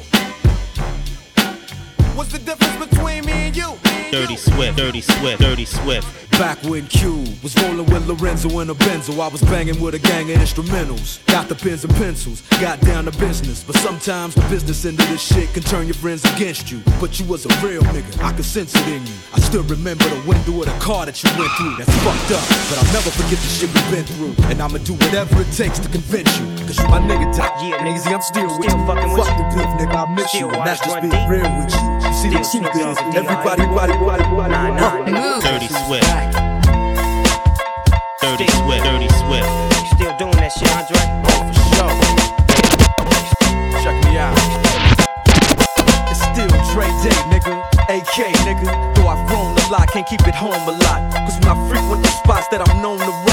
What's 2.13 2.31
the 2.31 2.37
difference 2.37 2.75
between 2.77 3.05
me 3.05 3.05
and 3.05 3.05
you? 3.05 3.06
Dirty 4.11 4.37
Swift. 4.37 4.77
Dirty 4.77 5.01
Swift. 5.01 5.41
Dirty 5.41 5.65
Swift. 5.65 6.07
Back 6.31 6.61
when 6.63 6.85
Q 6.87 7.25
was 7.41 7.55
rolling 7.63 7.87
with 7.87 8.07
Lorenzo 8.07 8.59
in 8.59 8.69
a 8.69 8.75
Benzo, 8.75 9.19
I 9.19 9.27
was 9.27 9.41
banging 9.41 9.81
with 9.81 9.95
a 9.95 9.99
gang 9.99 10.29
of 10.31 10.37
instrumentals. 10.37 11.25
Got 11.25 11.49
the 11.49 11.55
pens 11.55 11.83
and 11.83 11.93
pencils, 11.95 12.41
got 12.61 12.79
down 12.81 13.05
to 13.05 13.11
business. 13.17 13.63
But 13.63 13.75
sometimes 13.77 14.35
the 14.35 14.41
business 14.41 14.85
end 14.85 14.99
of 14.99 15.09
this 15.09 15.21
shit 15.21 15.51
can 15.53 15.63
turn 15.63 15.87
your 15.87 15.95
friends 15.95 16.23
against 16.35 16.71
you. 16.71 16.79
But 17.01 17.19
you 17.19 17.25
was 17.25 17.45
a 17.47 17.65
real 17.65 17.81
nigga, 17.89 18.21
I 18.23 18.33
could 18.33 18.45
sense 18.45 18.75
it 18.75 18.87
in 18.87 19.03
you. 19.07 19.13
I 19.33 19.39
still 19.39 19.63
remember 19.63 20.03
the 20.05 20.21
window 20.29 20.61
of 20.61 20.67
the 20.67 20.77
car 20.79 21.07
that 21.07 21.17
you 21.23 21.29
went 21.39 21.51
through. 21.57 21.75
That's 21.77 21.89
fucked 22.05 22.31
up, 22.37 22.45
but 22.69 22.77
I'll 22.85 22.93
never 22.93 23.09
forget 23.09 23.39
the 23.41 23.49
shit 23.57 23.73
we've 23.73 23.89
been 23.91 24.05
through. 24.05 24.35
And 24.51 24.61
I'ma 24.61 24.77
do 24.85 24.93
whatever 24.93 25.41
it 25.41 25.51
takes 25.53 25.79
to 25.79 25.89
convince 25.89 26.29
you. 26.37 26.45
Cause 26.69 26.77
you 26.77 26.85
my 26.87 27.01
nigga 27.01 27.33
type. 27.35 27.49
Yeah, 27.65 27.81
and 27.81 27.89
Eazy, 27.89 28.13
I'm 28.13 28.21
still, 28.21 28.45
with 28.45 28.69
you. 28.69 28.77
fucking 28.85 29.09
with 29.11 29.25
Fuck 29.25 29.33
you. 29.33 29.41
the 29.41 29.65
beef, 29.65 29.89
nigga, 29.89 30.05
I 30.05 30.13
miss 30.13 30.29
Still 30.29 30.39
you. 30.41 30.53
And 30.53 30.67
that's 30.67 30.85
just 30.85 31.01
being 31.01 31.27
real 31.27 31.49
with 31.57 31.73
you. 31.73 31.96
You 32.17 32.23
see 32.23 32.29
the 32.33 32.41
Still 32.41 32.63
truth 32.63 32.73
is, 32.73 32.97
Snoop 32.97 33.13
Dogg, 33.13 33.15
everybody, 33.15 33.65
body, 33.69 33.93
body, 33.93 34.23
body, 34.25 34.73
body, 34.73 35.11
Move. 35.13 35.37
Dirty 35.37 35.69
Swift. 35.69 36.01
Dirty 38.17 38.47
Swift. 38.57 38.81
Dirty 38.89 39.09
Swift. 39.21 39.45
Still 39.93 40.17
doing 40.17 40.33
that 40.41 40.49
shit, 40.49 40.65
Andre? 40.73 40.97
Oh, 41.29 41.45
for 41.45 41.53
sure. 41.77 41.93
Check 43.85 43.93
me 44.09 44.17
out. 44.17 44.33
It's 46.09 46.25
still 46.25 46.49
Dre 46.73 46.89
Day, 47.05 47.13
nigga. 47.29 47.53
AK, 47.85 48.33
nigga. 48.49 48.65
Though 48.97 49.13
I've 49.13 49.21
grown 49.29 49.53
a 49.53 49.69
lot, 49.69 49.85
can't 49.93 50.07
keep 50.07 50.27
it 50.27 50.33
home 50.33 50.57
a 50.57 50.73
lot. 50.73 51.13
Cause 51.13 51.37
when 51.37 51.53
I 51.53 51.69
frequent 51.69 52.01
the 52.01 52.09
spots 52.09 52.47
that 52.47 52.67
I'm 52.67 52.81
known 52.81 52.97
to 52.97 53.26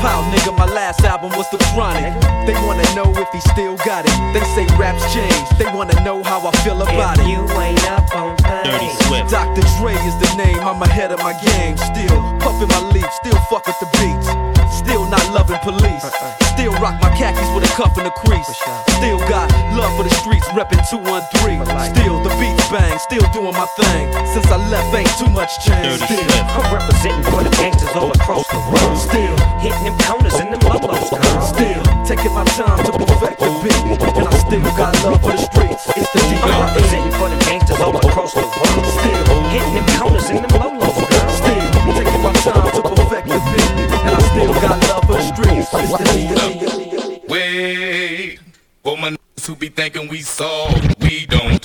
fell 0.00 0.20
off. 0.20 0.24
How, 0.24 0.32
nigga, 0.32 0.56
my 0.56 0.66
last 0.66 1.00
album 1.04 1.30
was 1.36 1.48
The 1.50 1.58
Chronic. 1.72 2.12
They 2.46 2.54
wanna 2.66 2.84
know 2.94 3.08
if 3.20 3.28
he 3.32 3.40
still 3.52 3.76
got 3.84 4.04
it. 4.06 4.14
They 4.34 4.42
say 4.56 4.66
raps 4.76 5.04
changed. 5.12 5.58
They 5.58 5.66
wanna 5.76 5.96
know 6.02 6.22
how 6.22 6.40
I 6.46 6.52
feel 6.64 6.80
about 6.82 7.18
If 7.18 7.26
it. 7.26 7.30
you 7.30 7.42
ain't 7.60 7.84
up 7.90 8.04
on 8.16 8.36
Dirty 8.64 8.90
Swift. 9.06 9.30
Dr. 9.30 9.62
Dre 9.78 9.94
is 10.08 10.16
the 10.18 10.30
name, 10.36 10.58
I'm 10.60 10.82
ahead 10.82 11.12
of 11.12 11.20
my 11.20 11.34
game. 11.40 11.76
Still 11.76 12.18
puffin' 12.40 12.68
my 12.68 12.80
leaf, 12.92 13.08
still 13.22 13.38
fuck 13.50 13.66
with 13.66 13.78
the 13.80 13.88
beats. 14.00 14.28
Still 14.76 15.04
not 15.10 15.22
loving 15.32 15.58
police. 15.62 16.04
Uh-uh. 16.04 16.32
Still 16.54 16.72
rock 16.80 16.96
my 17.02 17.10
khakis 17.16 17.48
with 17.54 17.64
a 17.64 17.72
cuff 17.76 17.96
and 17.98 18.06
a 18.06 18.10
crease. 18.10 18.48
Still 18.96 19.18
got 19.28 19.50
love 19.76 19.92
for 19.96 20.04
the 20.04 20.14
streets, 20.22 20.46
reppin' 20.56 20.80
213. 20.88 21.64
Still 21.94 22.22
the 22.22 22.30
beats 22.40 22.68
bang, 22.70 22.98
still 22.98 23.24
doing 23.32 23.52
my 23.54 23.66
thing. 23.76 24.12
Since 24.32 24.46
I 24.46 24.56
left, 24.70 24.94
ain't 24.94 25.10
too 25.18 25.28
much 25.30 25.50
change. 25.64 26.00
Still, 26.00 26.24
I'm 26.56 26.72
representing 26.74 27.24
for 27.30 27.42
the 27.42 27.50
gangsters 27.50 27.94
all 27.94 28.10
across 28.12 28.46
the 28.48 28.60
world. 28.70 28.98
still, 28.98 29.36
Hitting 29.60 29.84
them 29.84 29.98
corners 30.08 30.34
and 30.40 30.52
them 30.52 30.60
lolos, 30.60 31.10
girl. 31.10 31.42
still 31.44 31.82
taking 32.08 32.32
my 32.32 32.44
time 32.44 32.80
to 32.84 32.92
perfect 32.92 33.40
the 33.40 33.48
beat. 33.60 34.00
And 34.16 34.26
I 34.26 34.32
still 34.40 34.62
got 34.76 34.96
love 35.04 35.20
for 35.20 35.32
the 35.32 35.42
streets. 35.44 35.84
It's 35.96 36.08
the 36.12 36.20
uh-huh. 36.20 36.48
I'm 36.48 36.64
representing 36.72 37.12
for 37.20 37.28
the 37.28 37.38
gangsters 37.44 37.80
all 37.80 37.96
across 37.96 38.32
the 38.32 38.40
world. 38.40 38.86
Still, 38.88 39.24
Hitting 39.52 39.74
them 39.76 39.86
corners 40.00 40.28
and 40.30 40.44
them 40.44 40.54
lolos, 40.60 40.96
girl. 40.96 41.28
still 41.28 41.92
taking 41.92 42.22
my 42.24 42.32
time 42.40 42.72
to 42.72 42.82
perfect 42.88 43.26
the 43.28 43.38
beat. 43.52 43.70
And 44.00 44.14
I 44.16 44.20
still 44.32 44.52
got 44.64 44.80
love 44.88 45.04
for 45.04 45.20
the 45.20 45.26
streets. 45.28 45.68
It's 45.76 45.92
the 45.92 46.04
D.R.E. 46.08 47.20
Wait, 47.28 48.38
for 48.82 48.96
my 48.96 49.10
niggas 49.10 49.46
who 49.46 49.56
be 49.56 49.68
thinking 49.68 50.08
we 50.08 50.22
soft, 50.22 50.98
we 51.00 51.26
don't 51.26 51.60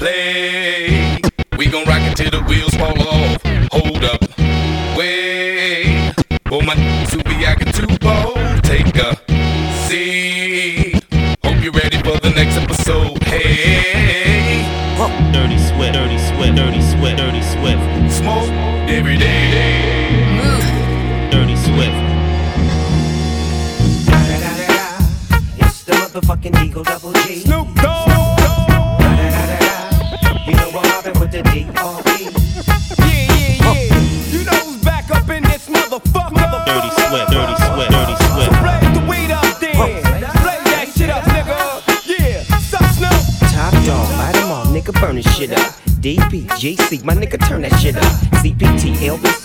play. 0.00 1.20
We 1.58 1.66
gon' 1.66 1.84
rock 1.84 2.00
it 2.00 2.16
till 2.16 2.30
the 2.30 2.42
wheels 2.48 2.74
fall 2.74 2.96
off. 2.96 3.42
Hold 3.72 4.04
up, 4.04 4.24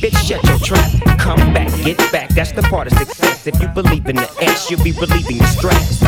Bitch, 0.00 0.16
shut 0.26 0.42
your 0.44 0.58
trap. 0.60 1.18
Come 1.18 1.52
back, 1.52 1.68
get 1.84 1.98
back. 2.10 2.30
That's 2.30 2.52
the 2.52 2.62
part 2.62 2.86
of 2.86 2.96
success. 2.96 3.46
If 3.46 3.60
you 3.60 3.68
believe 3.68 4.06
in 4.06 4.16
the 4.16 4.30
ass, 4.42 4.70
you'll 4.70 4.82
be 4.82 4.92
relieving 4.92 5.36
the 5.36 5.46
stress. 5.46 6.00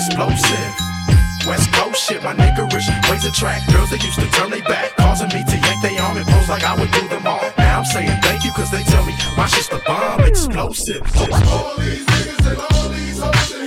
explosive. 0.00 0.72
West 1.46 1.72
Coast 1.74 2.08
shit, 2.08 2.22
my 2.22 2.32
nigga 2.34 2.68
niggerish 2.68 3.10
ways 3.10 3.24
attract 3.26 3.70
girls 3.70 3.90
that 3.90 4.02
used 4.02 4.18
to 4.18 4.30
turn 4.30 4.50
they 4.50 4.62
back, 4.62 4.96
causing 4.96 5.28
me 5.28 5.44
to 5.44 5.56
yank 5.56 5.82
they 5.82 5.98
arm 5.98 6.16
and 6.16 6.26
pose 6.26 6.48
like 6.48 6.64
I 6.64 6.74
would 6.78 6.90
do 6.90 7.06
them 7.08 7.26
all. 7.26 7.44
Now 7.58 7.80
I'm 7.80 7.84
saying 7.84 8.16
thank 8.22 8.44
you 8.44 8.50
cause 8.52 8.70
they 8.70 8.82
tell 8.84 9.04
me 9.04 9.12
my 9.36 9.46
shit's 9.46 9.68
the 9.68 9.82
bomb, 9.86 10.20
explosive. 10.20 11.02
All 11.16 11.76
these 11.76 12.06
niggas 12.06 12.50
and 12.50 12.60
all 12.70 12.88
these 12.88 13.09
hoes 13.22 13.59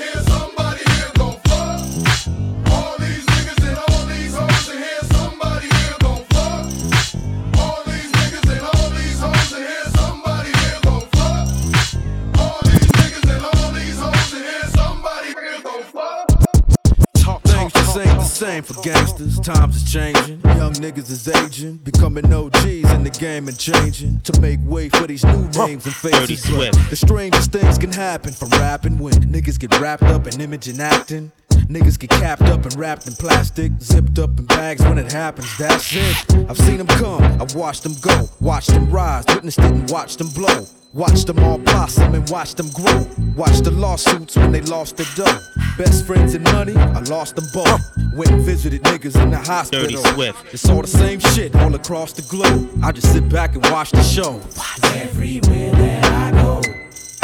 same 18.54 18.64
for 18.64 18.82
gangsters. 18.84 19.39
Times 19.39 19.78
is 19.78 19.91
changing. 19.91 20.39
Young 20.41 20.74
niggas 20.74 21.10
is 21.10 21.28
aging, 21.28 21.78
becoming 21.78 22.32
OGs 22.32 22.91
in 22.91 23.04
the 23.04 23.10
game 23.10 23.47
and 23.47 23.58
changing 23.58 24.20
to 24.22 24.39
make 24.41 24.60
way 24.64 24.89
for 24.89 25.08
these 25.08 25.26
new 25.26 25.49
names 25.58 25.86
and 25.86 25.95
faces. 25.95 26.20
Dirty 26.20 26.36
But 26.36 26.74
Swift. 26.74 26.89
The 26.89 26.95
strangest 26.95 27.51
things 27.51 27.78
can 27.80 27.91
happen 27.91 28.32
from 28.32 28.49
rapping 28.49 28.99
when 28.99 29.14
niggas 29.14 29.60
get 29.60 29.80
wrapped 29.80 30.04
up 30.04 30.28
in 30.28 30.39
image 30.39 30.68
and 30.68 30.80
acting. 30.80 31.32
Niggas 31.68 31.99
get 31.99 32.09
capped 32.09 32.43
up 32.43 32.64
and 32.66 32.76
wrapped 32.76 33.07
in 33.07 33.14
plastic, 33.14 33.72
zipped 33.80 34.20
up 34.20 34.38
in 34.38 34.45
bags 34.45 34.84
when 34.84 34.97
it 34.97 35.11
happens. 35.11 35.57
That's 35.57 35.95
it. 35.95 36.49
I've 36.49 36.57
seen 36.57 36.78
them 36.78 36.88
come, 36.88 37.24
I've 37.41 37.55
watched 37.55 37.84
them 37.84 37.95
go, 38.01 38.30
watched 38.39 38.70
them 38.70 38.89
rise, 38.89 39.26
witnessed 39.28 39.59
it 39.59 39.66
and 39.66 39.89
watched 39.89 40.18
them 40.20 40.30
blow. 40.30 40.66
Watched 40.93 41.26
them 41.26 41.39
all 41.39 41.57
blossom 41.57 42.14
and 42.14 42.30
watched 42.30 42.57
them 42.57 42.70
grow. 42.70 43.07
Watched 43.36 43.64
the 43.64 43.72
lawsuits 43.72 44.36
when 44.36 44.51
they 44.51 44.61
lost 44.61 44.97
their 44.97 45.07
dough. 45.16 45.39
Best 45.76 46.05
friends 46.05 46.36
and 46.36 46.43
money, 46.43 46.76
I 46.76 46.99
lost 46.99 47.36
them 47.36 47.45
both. 47.51 47.82
Went 48.16 48.30
and 48.30 48.43
visited 48.43 48.84
niggas 48.84 49.20
in 49.20 49.32
the 49.32 49.39
hospital. 49.39 49.89
Dirty 49.89 50.14
Swift. 50.14 50.53
It's 50.53 50.70
all 50.70 50.84
the 50.84 50.88
same 50.88 51.20
shit 51.20 51.55
all 51.55 51.74
across 51.74 52.14
the 52.14 52.22
globe. 52.22 52.70
I 52.84 52.91
just 52.91 53.11
sit 53.11 53.28
back 53.28 53.55
and 53.55 53.66
watch 53.72 53.89
the 53.89 54.03
show. 54.03 54.39
Everywhere 54.84 55.72
that 55.72 56.05
I 56.05 56.43
go 56.43 56.61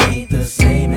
ain't 0.04 0.30
the 0.30 0.44
same 0.44 0.92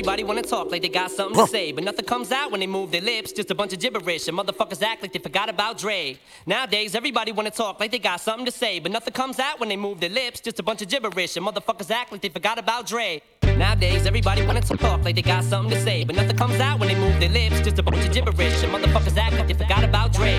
everybody 0.00 0.24
wanna 0.24 0.40
talk 0.40 0.70
like 0.70 0.80
they 0.80 0.88
got 0.88 1.10
something 1.10 1.44
to 1.44 1.50
say, 1.50 1.72
but 1.72 1.84
nothing 1.84 2.06
comes 2.06 2.32
out 2.32 2.50
when 2.50 2.58
they 2.58 2.66
move 2.66 2.90
their 2.90 3.02
lips. 3.02 3.32
Just 3.32 3.50
a 3.50 3.54
bunch 3.54 3.74
of 3.74 3.80
gibberish, 3.80 4.28
and 4.28 4.38
motherfuckers 4.38 4.80
act 4.80 5.02
like 5.02 5.12
they 5.12 5.18
forgot 5.18 5.50
about 5.50 5.76
Dre. 5.76 6.18
Nowadays, 6.46 6.94
everybody 6.94 7.32
wanna 7.32 7.50
talk 7.50 7.78
like 7.78 7.90
they 7.90 7.98
got 7.98 8.18
something 8.18 8.46
to 8.46 8.50
say, 8.50 8.78
but 8.78 8.90
nothing 8.90 9.12
comes 9.12 9.38
out 9.38 9.60
when 9.60 9.68
they 9.68 9.76
move 9.76 10.00
their 10.00 10.08
lips. 10.08 10.40
Just 10.40 10.58
a 10.58 10.62
bunch 10.62 10.80
of 10.80 10.88
gibberish, 10.88 11.36
and 11.36 11.46
motherfuckers 11.46 11.90
act 11.90 12.12
like 12.12 12.22
they 12.22 12.30
forgot 12.30 12.58
about 12.58 12.86
Dre. 12.86 13.20
Nowadays, 13.58 14.06
everybody 14.06 14.40
wanna 14.46 14.62
talk 14.62 15.04
like 15.04 15.16
they 15.16 15.22
got 15.22 15.44
something 15.44 15.70
to 15.70 15.82
say, 15.82 16.02
but 16.04 16.16
nothing 16.16 16.36
comes 16.38 16.58
out 16.60 16.80
when 16.80 16.88
they 16.88 16.94
move 16.94 17.20
their 17.20 17.28
lips. 17.28 17.60
Just 17.60 17.78
a 17.78 17.82
bunch 17.82 18.02
of 18.06 18.10
gibberish, 18.10 18.62
and 18.62 18.72
motherfuckers 18.72 19.18
act 19.18 19.34
like 19.34 19.48
they 19.48 19.54
forgot 19.54 19.84
about 19.84 20.14
Dre. 20.14 20.38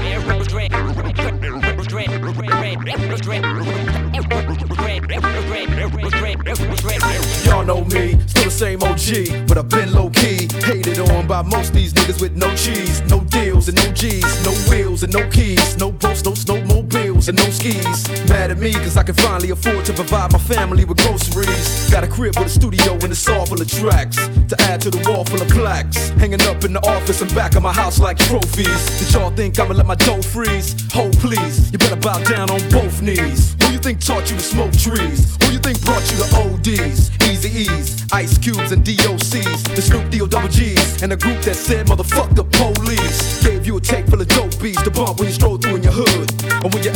Y'all 7.46 7.66
know 7.66 7.84
me, 7.86 8.18
still 8.28 8.46
the 8.46 8.52
same 8.52 8.82
OG, 8.82 9.48
but 9.52 9.58
I've 9.58 9.68
been 9.68 9.92
low 9.94 10.10
key. 10.12 10.48
Hated 10.64 10.98
on 11.12 11.28
by 11.28 11.42
most 11.42 11.74
these 11.74 11.92
niggas 11.92 12.22
with 12.22 12.38
no 12.38 12.56
cheese, 12.56 13.02
no 13.10 13.20
deals 13.20 13.68
and 13.68 13.76
no 13.76 13.92
G's, 13.92 14.24
no 14.46 14.54
wheels 14.70 15.04
and 15.04 15.12
no 15.12 15.28
keys, 15.30 15.76
no 15.76 15.92
boats, 15.92 16.24
no 16.24 16.32
snowmobiles 16.32 17.11
and 17.28 17.38
no 17.38 17.50
skis. 17.50 18.10
Mad 18.30 18.52
at 18.52 18.58
me 18.58 18.74
cause 18.74 18.98
I 18.98 19.04
can 19.04 19.16
finally 19.16 19.52
afford 19.52 19.86
to 19.86 19.94
provide 19.94 20.32
my 20.32 20.40
family 20.40 20.86
with 20.86 20.98
groceries. 20.98 21.90
Got 21.92 22.04
a 22.04 22.08
crib 22.08 22.38
with 22.38 22.48
a 22.48 22.50
studio 22.50 22.94
and 22.94 23.12
a 23.12 23.16
saw 23.16 23.46
full 23.46 23.62
of 23.62 23.68
tracks 23.68 24.18
to 24.50 24.56
add 24.62 24.82
to 24.82 24.90
the 24.90 25.02
wall 25.10 25.26
full 25.26 25.42
of 25.42 25.50
plaques. 25.50 26.10
Hanging 26.22 26.42
up 26.44 26.64
in 26.64 26.74
the 26.74 26.82
office 26.88 27.22
and 27.22 27.34
back 27.36 27.56
of 27.56 27.64
my 27.64 27.74
house 27.74 28.00
like 28.00 28.18
trophies. 28.18 29.00
Did 29.00 29.14
y'all 29.14 29.32
think 29.32 29.60
I'ma 29.60 29.74
let 29.74 29.86
my 29.86 29.96
dough 29.96 30.22
freeze? 30.22 30.76
Hold 30.94 31.18
please, 31.18 31.72
you 31.72 31.78
better 31.78 31.96
bow 31.96 32.22
down 32.24 32.50
on 32.50 32.62
both 32.70 33.02
knees. 33.02 33.56
Who 33.62 33.74
you 33.74 33.80
think 33.80 34.00
taught 34.04 34.30
you 34.30 34.38
to 34.38 34.44
smoke 34.44 34.74
trees? 34.74 35.38
Who 35.44 35.54
you 35.54 35.60
think 35.60 35.82
brought 35.84 36.04
you 36.12 36.18
to 36.18 36.28
ODs? 36.42 37.12
Easy 37.30 37.50
E's, 37.64 38.06
Ice 38.12 38.38
Cubes 38.38 38.72
and 38.72 38.84
DOCs, 38.84 39.76
the 39.76 39.82
Snoop 39.82 40.10
D 40.10 40.22
O 40.22 40.28
double 40.28 40.50
G's, 40.50 41.02
and 41.02 41.14
a 41.14 41.18
group 41.18 41.42
that 41.42 41.56
said 41.56 41.88
motherfuck 41.88 42.36
the 42.36 42.44
police. 42.44 43.44
Gave 43.44 43.66
you 43.66 43.78
a 43.78 43.82
tape 43.82 44.08
full 44.08 44.22
of 44.22 44.28
dope 44.28 44.60
beats 44.62 44.82
to 44.84 44.92
bump 44.92 45.20
when 45.20 45.28
you 45.28 45.34
stroll 45.34 45.58
through 45.58 45.78
in 45.78 45.84
your 45.84 45.94
hood. 45.94 46.30
And 46.64 46.74
when 46.74 46.84
your 46.84 46.96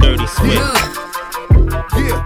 Dirty 0.00 0.26
Swift. 0.26 0.58
Yeah. 1.96 2.24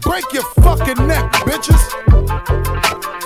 Break 0.00 0.32
your 0.32 0.44
fucking 0.62 1.06
neck, 1.06 1.30
bitches. 1.44 1.82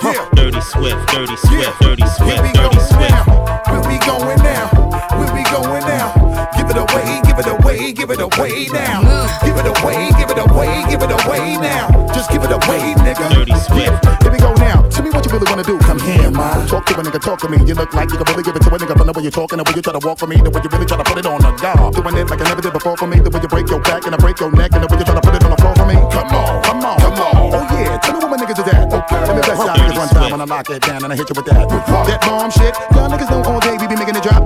Yeah. 0.03 0.27
Dirty 0.33 0.59
Swift. 0.61 1.07
Dirty 1.09 1.37
Swift. 1.37 1.79
Dirty 1.79 2.07
Swift. 2.07 2.53
Dirty 2.53 2.79
Swift. 2.79 3.27
Where 3.67 3.81
we 3.87 3.97
going 3.99 4.37
now? 4.39 4.80
We 5.29 5.43
going 5.53 5.85
now? 5.85 6.09
Give 6.57 6.69
it 6.69 6.77
away, 6.77 7.21
give 7.25 7.37
it 7.37 7.47
away, 7.47 7.93
give 7.93 8.09
it 8.09 8.21
away 8.21 8.67
now. 8.73 9.01
Give 9.45 9.57
it 9.57 9.67
away, 9.67 10.09
give 10.17 10.29
it 10.29 10.39
away, 10.39 10.83
give 10.89 11.01
it 11.01 11.11
away 11.11 11.57
now. 11.57 11.89
Just 12.13 12.29
give 12.31 12.43
it 12.43 12.51
away, 12.51 12.93
nigga. 13.05 13.29
Dirty 13.33 13.55
Swift. 13.55 14.01
Here 14.23 14.31
we 14.31 14.39
go 14.39 14.53
now. 14.55 14.81
Tell 14.89 15.03
me 15.03 15.09
what 15.09 15.25
you 15.25 15.31
really 15.31 15.49
wanna 15.49 15.63
do. 15.63 15.77
Come 15.79 15.99
here, 15.99 16.31
man. 16.31 16.67
Talk 16.67 16.85
to 16.87 16.93
a 16.99 17.03
nigga, 17.03 17.21
talk 17.21 17.39
to 17.39 17.49
me. 17.49 17.57
You 17.65 17.75
look 17.75 17.93
like 17.93 18.09
you 18.11 18.17
can 18.17 18.25
really 18.31 18.43
give 18.43 18.55
it 18.55 18.61
to 18.63 18.69
a 18.69 18.77
nigga 18.77 18.97
from 18.97 19.07
the 19.07 19.13
way 19.13 19.23
you're 19.23 19.31
talking, 19.31 19.57
the 19.57 19.63
way 19.63 19.73
you 19.75 19.81
try 19.81 19.93
to 19.93 20.05
walk 20.05 20.17
for 20.19 20.27
me, 20.27 20.37
the 20.37 20.49
way 20.49 20.61
you 20.63 20.69
really 20.69 20.85
try 20.85 20.97
to 20.97 21.03
put 21.03 21.17
it 21.17 21.25
on 21.25 21.43
a 21.43 21.51
guard. 21.57 21.93
Doing 21.93 22.17
it 22.17 22.29
like 22.29 22.41
I 22.41 22.45
never 22.49 22.61
did 22.61 22.73
before 22.73 22.97
for 22.97 23.07
me, 23.07 23.19
the 23.19 23.29
way 23.29 23.41
you 23.41 23.47
break 23.47 23.69
your 23.69 23.81
back 23.81 24.05
and 24.05 24.15
I 24.15 24.17
break 24.17 24.39
your 24.39 24.51
neck, 24.51 24.71
and 24.73 24.83
the 24.83 24.87
way 24.87 24.97
you 24.99 25.05
try 25.05 25.15
to 25.15 25.21
put 25.21 25.35
it 25.35 25.43
on 25.43 25.51
the 25.51 25.57
floor 25.57 25.75
for 25.75 25.85
me. 25.85 25.95
Come 26.11 26.33
on, 26.33 26.63
come 26.63 26.81
on, 26.81 26.97
come 26.99 27.19
on. 27.19 27.35
Oh 27.53 27.63
yeah, 27.77 27.97
tell 27.99 28.13
me 28.13 28.19
what 28.23 28.31
my 28.31 28.37
niggas 28.37 28.59
is 28.59 28.67
at. 28.73 28.87
Okay, 28.91 29.21
let 29.27 29.35
me 29.35 29.41
bless 29.41 29.57
y'all 29.57 29.75
niggas 29.75 29.97
one 29.97 30.09
time 30.09 30.31
when 30.31 30.41
I 30.41 30.45
lock 30.45 30.69
it 30.69 30.81
down 30.81 31.03
and 31.03 31.11
I 31.13 31.15
hit 31.15 31.29
you 31.29 31.35
with 31.35 31.45
that. 31.51 31.69
That 31.69 32.19
bomb 32.21 32.51
shit. 32.51 32.73
Y'all 32.95 33.09
niggas 33.09 33.29
know 33.29 33.43
all 33.43 33.59
day 33.59 33.75
we 33.77 33.87
be 33.87 33.95
making 33.95 34.15
it 34.15 34.23
drop. 34.23 34.40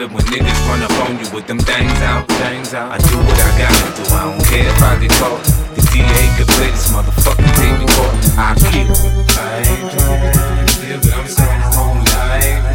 it 0.00 0.10
when 0.10 0.24
niggas 0.26 0.68
run 0.68 0.82
up 0.82 0.90
on 1.08 1.18
you 1.18 1.28
with 1.32 1.46
them 1.46 1.58
things 1.58 2.00
out. 2.02 2.28
Things 2.28 2.74
out. 2.74 2.92
I 2.92 2.98
do 2.98 3.16
what 3.16 3.38
I 3.38 3.58
gotta 3.58 3.96
do. 3.96 4.02
I 4.12 4.24
don't 4.28 4.44
care 4.44 4.68
if 4.68 4.82
I 4.82 4.98
get 5.00 5.10
caught. 5.12 5.42
The 5.74 5.82
DA 5.92 6.22
could 6.36 6.48
play 6.48 6.70
this 6.70 6.90
motherfucking 6.92 7.52
tape 7.56 7.78
before 7.80 8.12
I 8.36 8.54
kill. 8.56 8.92
I 9.36 9.62
ain't 9.64 9.90
trying 9.92 10.66
to 10.66 10.74
deal, 10.80 10.98
but 11.00 11.14
I'm 11.14 11.28
staying 11.28 11.60
home 11.72 11.98
like. 12.04 12.66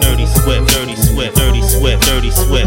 Dirty 0.00 0.26
sweat. 0.26 0.66
Dirty 0.68 0.96
sweat. 0.96 1.34
Dirty 1.34 1.62
sweat. 1.62 2.00
Dirty 2.02 2.30
sweat. 2.30 2.66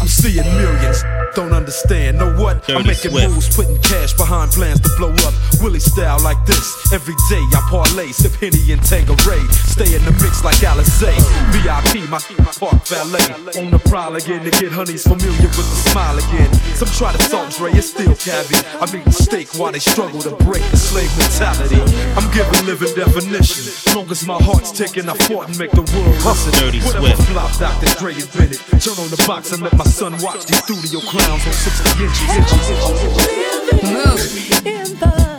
I'm 0.00 0.08
seeing 0.08 0.44
millions 0.44 1.02
don't 1.36 1.52
understand. 1.52 2.18
Know 2.18 2.32
what? 2.40 2.66
Dirty 2.66 2.80
I'm 2.80 2.86
making 2.86 3.12
moves, 3.12 3.54
putting 3.54 3.76
cash 3.82 4.14
behind 4.14 4.50
plans 4.50 4.80
to 4.80 4.88
blow 4.96 5.12
up. 5.12 5.34
Willie 5.66 5.80
style 5.80 6.22
like 6.22 6.38
this. 6.46 6.92
Every 6.92 7.18
day 7.26 7.42
I 7.50 7.58
parlay, 7.66 8.14
sip 8.14 8.38
Henny 8.38 8.70
and 8.70 8.78
Tanqueray. 8.86 9.42
Stay 9.66 9.98
in 9.98 10.02
the 10.06 10.14
mix 10.22 10.44
like 10.46 10.62
Alice 10.62 10.86
VIP, 11.02 12.06
my 12.06 12.22
park 12.54 12.86
valet. 12.86 13.26
On 13.58 13.74
the 13.74 13.82
prowl 13.90 14.14
again 14.14 14.46
to 14.46 14.50
get 14.62 14.70
honeys 14.70 15.02
familiar 15.02 15.50
with 15.58 15.66
the 15.66 15.90
smile 15.90 16.14
again. 16.22 16.54
Some 16.78 16.86
try 16.94 17.10
to 17.10 17.18
salt 17.26 17.50
Dre, 17.58 17.74
it's 17.74 17.90
still 17.90 18.14
cabbie. 18.14 18.62
I 18.78 18.86
mean, 18.94 19.02
mistake 19.10 19.58
why 19.58 19.72
they 19.72 19.82
struggle 19.82 20.22
to 20.22 20.38
break 20.46 20.62
the 20.70 20.78
slave 20.78 21.10
mentality. 21.18 21.82
I'm 22.14 22.30
giving 22.30 22.62
living 22.62 22.94
definition. 22.94 23.66
Long 23.90 24.06
as 24.14 24.22
my 24.22 24.38
heart's 24.38 24.70
ticking, 24.70 25.10
I 25.10 25.18
fought 25.26 25.50
and 25.50 25.58
make 25.58 25.74
the 25.74 25.82
world 25.82 26.14
hustle 26.22 26.54
Dirty 26.62 26.78
Whatever 26.78 27.18
flop 27.26 27.50
Dr. 27.58 27.90
Dre 27.98 28.14
invented. 28.14 28.62
Turn 28.78 28.94
on 29.02 29.10
the 29.10 29.18
box 29.26 29.50
and 29.50 29.66
let 29.66 29.74
my 29.74 29.88
son 29.90 30.14
watch 30.22 30.46
these 30.46 30.62
studio 30.62 31.02
clowns 31.10 31.42
on 31.42 31.54
60 31.58 32.06
inches. 32.06 32.22
inches, 32.38 32.62
inches, 32.70 33.02
inches. 33.02 33.82
Move. 33.82 34.62
In 34.62 34.94
the 35.02 35.35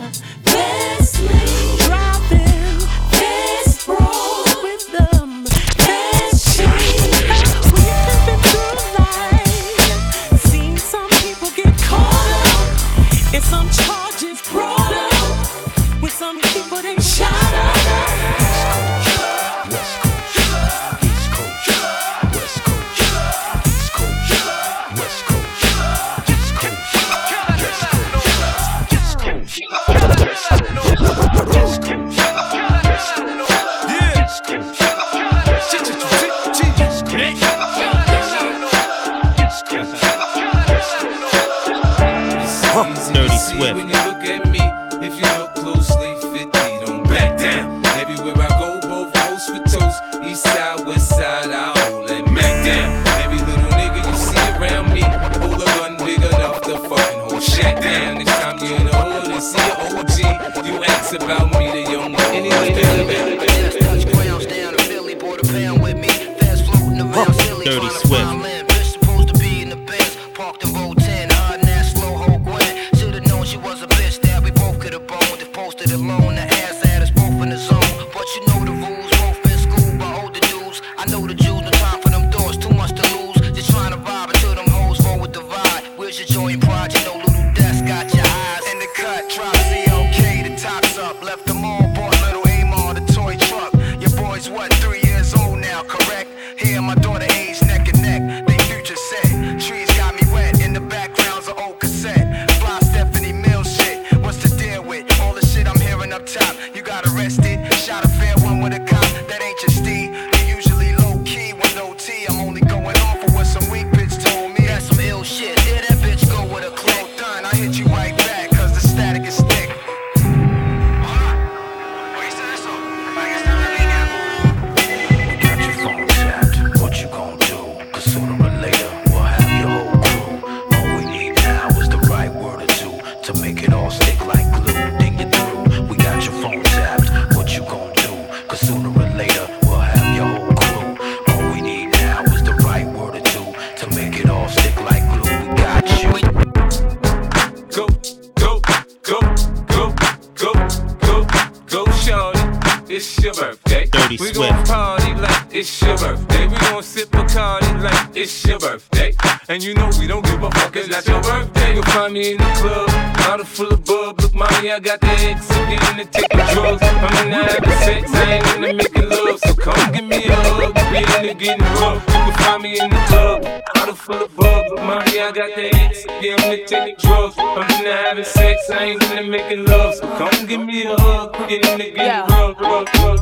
making 179.48 179.64
love, 179.66 179.94
so 179.94 180.06
come 180.18 180.46
give 180.46 180.64
me 180.64 180.84
a 180.84 180.96
hug, 181.00 181.32
quicker 181.32 181.66
than 181.66 181.80
it 181.80 181.94
get. 181.94 182.28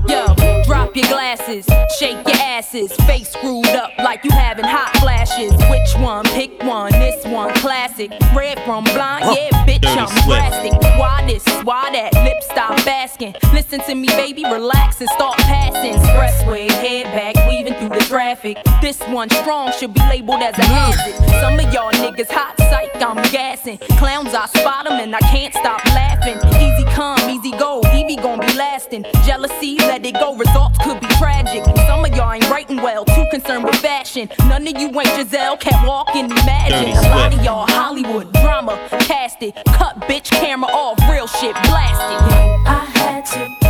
Yo, 0.08 0.62
drop 0.64 0.96
your 0.96 1.06
glasses, 1.06 1.66
shake 1.98 2.26
your 2.26 2.36
asses, 2.36 2.92
face 3.06 3.30
screwed 3.30 3.66
up 3.68 3.90
like 3.98 4.24
you 4.24 4.30
having 4.30 4.64
hot 4.64 4.96
flashes. 4.96 5.52
Which 5.70 6.02
one? 6.02 6.24
Pick 6.26 6.62
one. 6.62 6.92
This 6.92 7.24
one 7.26 7.52
classic, 7.54 8.10
red 8.34 8.58
from 8.64 8.84
blind. 8.84 9.24
Yeah, 9.36 9.50
bitch, 9.66 9.86
I'm 9.86 10.08
drastic. 10.26 10.72
Why 10.98 11.24
this? 11.26 11.44
Why 11.62 11.90
that? 11.92 12.14
Lip 12.24 12.42
stop 12.42 12.86
asking. 12.86 13.34
Listen 13.52 13.80
to 13.80 13.94
me 13.94 14.08
This 18.80 19.00
one 19.08 19.28
strong 19.30 19.72
should 19.72 19.92
be 19.92 20.00
labeled 20.00 20.42
as 20.42 20.56
a 20.58 20.64
hazard. 20.64 21.14
Some 21.40 21.58
of 21.58 21.72
y'all 21.72 21.90
niggas 21.92 22.30
hot 22.30 22.54
psych, 22.58 22.94
I'm 23.02 23.16
gassing. 23.32 23.78
Clowns, 23.98 24.34
I 24.34 24.46
spot 24.46 24.84
them 24.84 25.00
and 25.00 25.14
I 25.16 25.20
can't 25.20 25.52
stop 25.52 25.84
laughing. 25.86 26.36
Easy 26.62 26.84
come, 26.94 27.18
easy 27.28 27.50
go, 27.52 27.82
Evie 27.94 28.16
gon' 28.16 28.38
be 28.40 28.52
lasting. 28.54 29.04
Jealousy, 29.24 29.76
let 29.78 30.04
it 30.06 30.14
go, 30.14 30.36
results 30.36 30.78
could 30.84 31.00
be 31.00 31.06
tragic. 31.18 31.64
Some 31.86 32.04
of 32.04 32.14
y'all 32.14 32.32
ain't 32.32 32.48
writing 32.48 32.76
well, 32.76 33.04
too 33.04 33.26
concerned 33.30 33.64
with 33.64 33.76
fashion. 33.76 34.28
None 34.46 34.66
of 34.66 34.80
you 34.80 34.88
ain't 34.88 35.08
Giselle, 35.16 35.56
can't 35.56 35.86
walk 35.86 36.14
and 36.14 36.30
imagine. 36.30 36.96
A 36.96 37.08
lot 37.10 37.34
of 37.34 37.42
y'all 37.42 37.66
Hollywood 37.66 38.32
drama, 38.34 38.78
cast 39.00 39.42
it. 39.42 39.54
Cut 39.66 40.00
bitch 40.02 40.30
camera 40.30 40.70
off, 40.70 40.98
real 41.10 41.26
shit, 41.26 41.54
blast 41.54 42.00
it. 42.00 42.20
I 42.66 42.84
had 42.94 43.26
to 43.26 43.65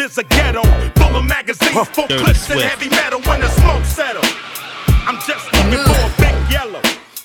is 0.00 0.18
a 0.18 0.24
ghetto, 0.24 0.62
full 0.96 1.16
of 1.16 1.24
magazines, 1.24 1.88
full 1.88 2.06
Dirty 2.06 2.24
clips 2.24 2.50
and 2.50 2.60
heavy 2.60 2.88
metal 2.88 3.20
when 3.22 3.40
the 3.40 3.48
smoke 3.48 3.84
settle. 3.84 4.22
I'm 5.06 5.18
just 5.26 5.44
looking 5.52 5.84
for 5.84 6.00
a 6.00 6.12
big 6.18 6.50
yellow. 6.50 6.80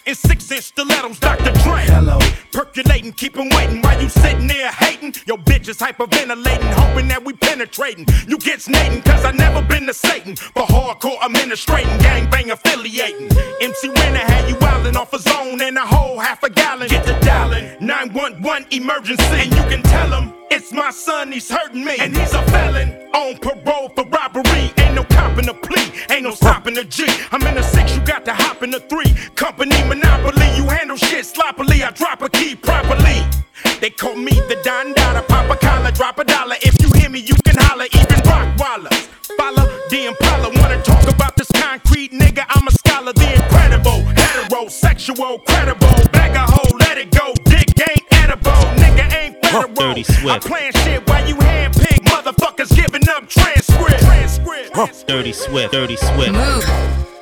In 0.05 0.13
six 0.13 0.51
inch 0.51 0.65
stilettos, 0.65 1.19
Dr. 1.19 1.51
Dre. 1.63 1.81
Hello. 1.85 2.19
Percolating, 2.51 3.11
keep 3.13 3.37
'em 3.37 3.49
waiting 3.49 3.81
while 3.81 3.99
you 4.01 4.07
sitting 4.07 4.47
there 4.47 4.71
hating. 4.71 5.15
Your 5.25 5.37
bitch 5.37 5.67
is 5.67 5.77
hyperventilating, 5.77 6.71
hoping 6.73 7.07
that 7.07 7.25
we 7.25 7.33
penetrating. 7.33 8.05
You 8.27 8.37
get 8.37 8.61
snating, 8.61 9.01
cause 9.01 9.25
I 9.25 9.31
never 9.31 9.61
been 9.63 9.87
to 9.87 9.93
Satan. 9.93 10.37
But 10.53 10.67
hardcore 10.67 11.17
administrating, 11.25 11.97
gangbang 11.99 12.51
affiliating. 12.51 13.29
MC 13.61 13.89
Renner 13.89 14.19
had 14.19 14.47
you 14.47 14.55
wildin' 14.55 14.95
off 14.95 15.11
a 15.13 15.19
zone 15.19 15.59
and 15.61 15.77
a 15.77 15.85
whole 15.85 16.19
half 16.19 16.43
a 16.43 16.49
gallon. 16.49 16.87
Get 16.87 17.05
the 17.05 17.13
dialing, 17.25 17.65
911 17.79 18.67
emergency. 18.69 19.34
I'm 27.35 27.45
in 27.47 27.57
a 27.57 27.63
six, 27.63 27.93
you 27.93 28.01
got 28.05 28.23
to 28.23 28.33
hop 28.33 28.63
in 28.63 28.73
a 28.73 28.79
three. 28.79 29.13
Company 29.35 29.75
monopoly, 29.89 30.47
you 30.55 30.69
handle 30.69 30.95
shit 30.95 31.25
sloppily. 31.25 31.83
I 31.83 31.91
drop 31.91 32.21
a 32.21 32.29
key 32.29 32.55
properly. 32.55 33.27
They 33.81 33.89
call 33.89 34.15
me 34.15 34.31
the 34.47 34.57
Don 34.63 34.93
Dada, 34.93 35.21
pop 35.21 35.51
a 35.51 35.57
collar, 35.57 35.91
drop 35.91 36.17
a 36.17 36.23
dollar. 36.23 36.55
If 36.61 36.81
you 36.81 36.89
hear 36.97 37.09
me, 37.09 37.19
you 37.19 37.35
can 37.43 37.57
holler, 37.57 37.87
even 37.91 38.23
Rockwallers. 38.23 39.09
Follow 39.35 39.67
the 39.89 40.05
Impala, 40.05 40.49
wanna 40.61 40.81
talk 40.81 41.03
about 41.13 41.35
this 41.35 41.51
concrete 41.51 42.13
nigga? 42.13 42.45
I'm 42.47 42.69
a 42.69 42.71
scholar, 42.71 43.11
the 43.11 43.27
incredible, 43.35 43.99
heterosexual, 44.15 45.43
credible. 45.43 46.07
Bag 46.13 46.37
a 46.37 46.49
hoe, 46.49 46.77
let 46.77 46.97
it 46.97 47.11
go, 47.11 47.33
dick 47.43 47.67
ain't 47.83 48.05
edible, 48.11 48.63
nigga 48.79 49.13
ain't 49.13 49.45
federal. 49.45 49.73
Dirty 49.73 50.03
Swift. 50.03 50.25
I 50.29 50.39
plan 50.39 50.71
shit 50.71 51.09
while 51.09 51.27
you 51.27 51.35
handpick 51.35 51.99
motherfuckers 52.05 52.73
giving 52.73 53.09
up 53.09 53.27
transcript. 53.27 53.99
transcript. 53.99 55.05
Dirty 55.05 55.33
Swift, 55.33 55.73
Dirty 55.73 55.97
Swift. 55.97 56.33
I 56.33 57.14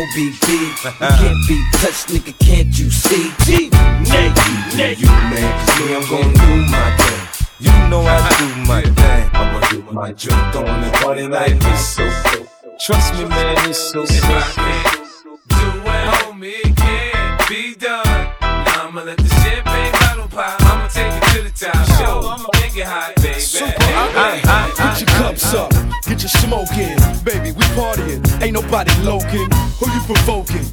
MOBB. 0.00 0.48
You 0.56 0.72
can't 0.98 1.48
be 1.48 1.62
touched, 1.72 2.08
nigga, 2.08 2.32
can't 2.38 2.78
you 2.78 2.90
see? 2.90 3.30
G, 3.44 3.68
nigga, 3.68 4.98
you 4.98 5.06
man, 5.06 5.66
cause 5.66 5.78
me, 5.78 5.94
I'm 5.94 6.00
gonna 6.08 6.32
do 6.32 6.52
my 6.72 6.96
thing. 6.96 7.20
You 7.60 7.72
know 7.90 8.00
I 8.00 8.08
do 8.38 8.46
my 8.66 8.80
thing. 8.80 9.30
I'ma 9.34 9.60
do 9.68 9.82
my 9.92 10.12
drink 10.12 10.56
on 10.56 10.80
the 10.80 10.90
party 11.02 11.28
like 11.28 11.58
this 11.60 11.96
so 11.96 12.04
dope. 12.32 12.48
Trust 12.80 13.12
me, 13.14 13.26
man, 13.26 13.68
it's 13.68 13.78
so 13.78 14.02
If 14.04 14.24
I 14.24 14.40
can't 14.54 14.94
do 15.48 15.56
it, 15.84 16.06
homie, 16.14 16.64
it 16.64 16.76
can't 16.76 17.48
be 17.48 17.74
done. 17.74 18.06
Now 18.40 18.88
I'ma 18.88 19.02
let 19.02 19.18
the 19.18 19.29
Get 25.00 25.08
your 25.08 25.18
cups 25.18 25.54
up, 25.54 25.70
get 26.04 26.20
your 26.20 26.28
smoke 26.28 26.76
in. 26.76 26.98
Baby, 27.24 27.52
we 27.52 27.64
partying, 27.72 28.20
ain't 28.42 28.52
nobody 28.52 28.92
loking. 29.00 29.48
Who 29.80 29.88
you 29.88 30.00
provoking? 30.04 30.66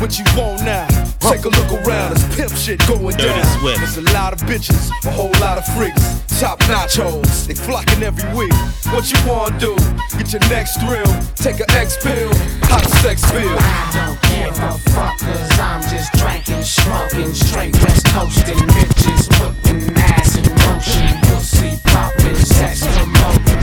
What 0.00 0.18
you 0.18 0.24
want 0.34 0.64
now? 0.64 0.88
Take 1.20 1.44
a 1.44 1.50
look 1.50 1.70
around, 1.84 2.12
it's 2.12 2.24
pimp 2.34 2.52
shit 2.52 2.78
going 2.88 3.14
Dirty 3.14 3.42
down. 3.42 3.60
Swift. 3.60 3.80
There's 3.80 3.98
a 3.98 4.12
lot 4.14 4.32
of 4.32 4.38
bitches, 4.48 4.88
a 5.04 5.10
whole 5.10 5.32
lot 5.38 5.58
of 5.58 5.66
freaks. 5.76 6.00
Top 6.40 6.60
nachos, 6.60 7.46
they 7.46 7.52
flocking 7.52 8.02
every 8.02 8.24
week. 8.34 8.54
What 8.88 9.12
you 9.12 9.18
wanna 9.28 9.58
do? 9.60 9.76
Get 10.16 10.32
your 10.32 10.40
next 10.48 10.80
thrill, 10.80 11.04
take 11.36 11.60
an 11.60 11.70
X 11.76 12.02
pill. 12.02 12.32
hot 12.72 12.88
sex 13.04 13.22
feel? 13.32 13.52
I 13.52 13.90
don't 13.92 14.18
give 14.32 14.64
a 14.64 14.78
fuck, 14.96 15.18
cause 15.18 15.60
I'm 15.60 15.82
just 15.92 16.10
drinking, 16.14 16.62
smoking, 16.62 17.34
straight 17.34 17.76
west 17.82 18.06
coasting, 18.06 18.56
bitches 18.56 19.28
putting 19.36 19.94
ass 19.98 20.38
in 20.38 20.48
motion, 20.64 21.20
pussy 21.28 21.78
popping, 21.84 22.34
sex 22.36 22.80
promoting. 22.96 23.53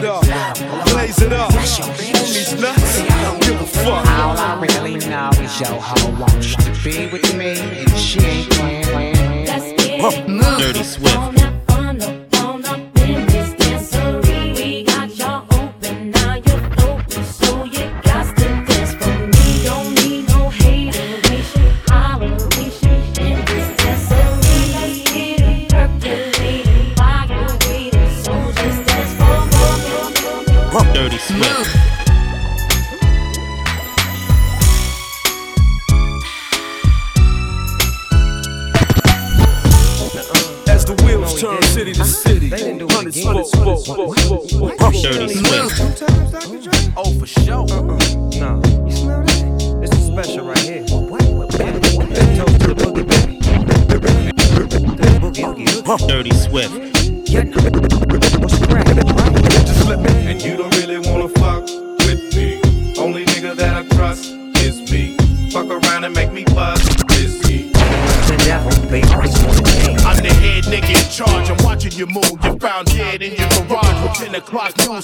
Raise 0.00 0.08
it 0.08 0.14
up, 0.32 0.56
blaze 0.86 1.20
it 1.20 1.32
up. 1.34 1.50
Homies 1.50 2.58
nuts, 2.58 3.02
don't 3.22 3.42
give 3.42 3.60
a 3.60 3.66
fuck. 3.66 4.06
All 4.06 4.38
I 4.38 4.58
really 4.58 4.96
know 4.96 5.28
is 5.34 5.60
your 5.60 5.78
hoe 5.78 6.18
wants 6.18 6.56
to 6.56 6.70
be 6.82 7.10
with 7.12 7.36
me, 7.36 7.58
and 7.58 7.98
she 7.98 8.18
ain't 8.20 8.50
playing, 8.50 8.84
playing, 8.84 9.46
playing. 9.98 10.58
Dirty 10.58 10.84
Swift. 10.84 11.59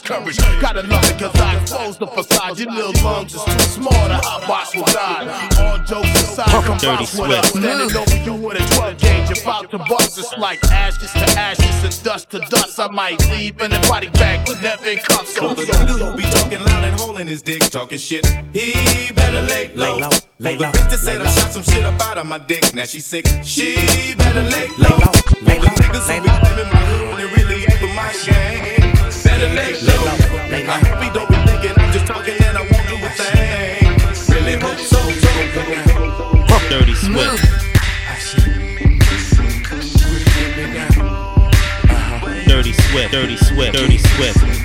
O'clock 0.00 0.24
news 0.24 0.36
coverage. 0.36 0.60
Gotta 0.60 0.82
love 0.82 1.04
it 1.04 1.18
cause 1.18 1.40
I 1.40 1.60
exposed 1.60 1.98
the 1.98 2.06
facade. 2.06 2.58
Your 2.58 2.70
little 2.72 3.04
lungs 3.04 3.34
is 3.34 3.44
too 3.44 3.58
small 3.60 3.92
to 3.92 4.14
hotbox 4.14 4.76
with 4.76 4.94
God. 4.94 5.28
All 5.58 5.78
jokes 5.84 6.22
aside, 6.22 6.64
come 6.64 6.78
Dirty 6.78 6.96
bounce 6.96 7.18
with 7.18 7.30
us. 7.30 7.50
Swift. 7.50 7.64
Standing 7.64 7.96
over 7.96 8.24
you 8.24 8.34
with 8.34 8.60
a 8.60 8.76
12 8.76 8.98
gauge. 8.98 9.42
About 9.42 9.70
to 9.70 9.78
bust. 9.78 10.18
It's 10.18 10.36
like 10.38 10.62
ashes 10.64 11.12
to 11.12 11.26
ashes 11.38 11.84
and 11.84 12.04
dust 12.04 12.30
to 12.30 12.38
dust. 12.50 12.78
I 12.78 12.88
might 12.88 13.20
leave 13.30 13.60
in 13.60 13.72
a 13.72 13.80
body 13.88 14.08
bag, 14.10 14.46
but 14.46 14.60
never 14.62 14.86
in 14.86 14.98
cuffs. 14.98 15.34
So 15.34 15.54
the 15.54 15.62
nigga 15.62 16.10
who 16.10 16.16
be 16.16 16.22
talking 16.24 16.60
loud 16.60 16.84
and 16.84 17.00
holding 17.00 17.26
his 17.26 17.42
dick, 17.42 17.62
talking 17.70 17.98
shit, 17.98 18.26
he 18.52 19.12
better 19.12 19.42
lay 19.42 19.72
low. 19.74 19.96
Lay 19.96 20.00
low, 20.00 20.10
lay 20.38 20.56
the 20.56 20.62
low, 20.64 20.70
bitch 20.72 20.90
that 20.90 20.98
said 20.98 21.20
I 21.20 21.24
low. 21.24 21.30
shot 21.30 21.52
some 21.52 21.62
shit 21.62 21.84
up 21.84 22.00
out 22.00 22.18
of 22.18 22.26
my 22.26 22.38
dick, 22.38 22.74
now 22.74 22.84
she 22.84 23.00
sick. 23.00 23.26
She 23.42 24.14
better 24.16 24.42
lay 24.42 24.68
low. 24.78 24.96
Lay 25.42 25.58
low, 25.58 25.72
the 25.72 25.80
niggas 25.80 26.08
who 26.08 26.22
be 26.22 26.28
living 26.28 26.72
my 26.72 26.80
hood 26.80 27.20
and 27.20 27.36
really 27.36 27.62
ain't 27.62 27.72
for 27.74 27.94
my 27.94 28.12
game. 28.24 28.75
Better. 29.36 29.52
I 30.66 30.78
hope 30.78 31.02
he 31.02 31.10
don't 31.10 31.28
be 31.28 31.36
thinking 31.44 31.72
I'm 31.76 31.92
just 31.92 32.06
talking 32.06 32.34
and 32.42 32.56
I 32.56 32.62
won't 32.62 32.88
do 32.88 32.96
a 32.96 33.10
thing. 33.10 34.34
Really 34.34 34.58
hope 34.58 34.78
so. 34.78 34.96
Dirty 36.70 36.94
Swift. 36.94 37.42
Dirty 42.48 42.72
Swift. 42.72 43.12
Dirty 43.12 43.36
Swift. 43.36 43.72
Dirty 43.74 43.98
Swift. 43.98 44.55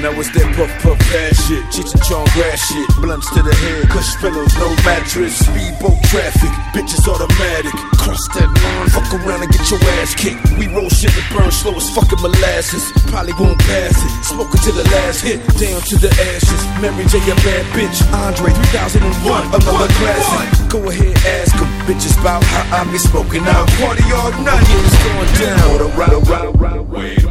Now 0.00 0.16
it's 0.16 0.32
that 0.32 0.48
puff 0.56 0.72
puff 0.80 0.96
ass 1.12 1.36
shit, 1.44 1.60
Cheech 1.68 1.92
and 1.92 2.00
Chong 2.08 2.24
grass 2.32 2.56
shit, 2.56 2.88
blunts 3.04 3.28
to 3.36 3.44
the 3.44 3.52
head, 3.52 3.84
cush 3.92 4.16
pillows, 4.16 4.48
no 4.56 4.72
mattress, 4.80 5.44
speedboat 5.44 6.00
traffic, 6.08 6.48
bitches 6.72 7.04
automatic. 7.04 7.68
Cross 8.00 8.24
that 8.32 8.48
line, 8.48 8.88
fuck 8.96 9.12
around 9.20 9.44
and 9.44 9.52
get 9.52 9.60
your 9.68 9.76
ass 10.00 10.16
kicked. 10.16 10.40
We 10.56 10.72
roll 10.72 10.88
shit 10.88 11.12
that 11.12 11.28
burn 11.28 11.52
slow 11.52 11.76
as 11.76 11.84
fucking 11.92 12.16
molasses. 12.24 12.88
Probably 13.12 13.36
won't 13.36 13.60
pass 13.68 13.92
it. 13.92 14.12
Smoking 14.24 14.60
to 14.64 14.72
the 14.72 14.88
last 14.88 15.20
hit, 15.20 15.44
down 15.60 15.84
to 15.92 15.96
the 16.00 16.08
ashes. 16.32 16.62
Mary 16.80 17.04
J, 17.04 17.20
a 17.20 17.36
bad 17.44 17.64
bitch. 17.76 18.00
Andre 18.16 18.56
3001, 18.72 19.52
another 19.52 19.90
classic. 20.00 20.48
Go 20.72 20.80
ahead, 20.88 21.12
ask 21.44 21.52
them 21.60 21.68
bitches 21.84 22.16
about 22.16 22.40
how 22.48 22.80
I 22.80 22.88
be 22.88 22.96
smoking 22.96 23.44
out. 23.44 23.68
Party 23.76 24.08
all 24.16 24.32
night, 24.40 24.64
it's 24.64 24.96
going 25.04 25.32
down. 25.36 25.60
Hold 25.68 25.82
around, 25.92 26.16
around, 26.24 26.48
around. 26.56 26.88
Wait 26.88 27.29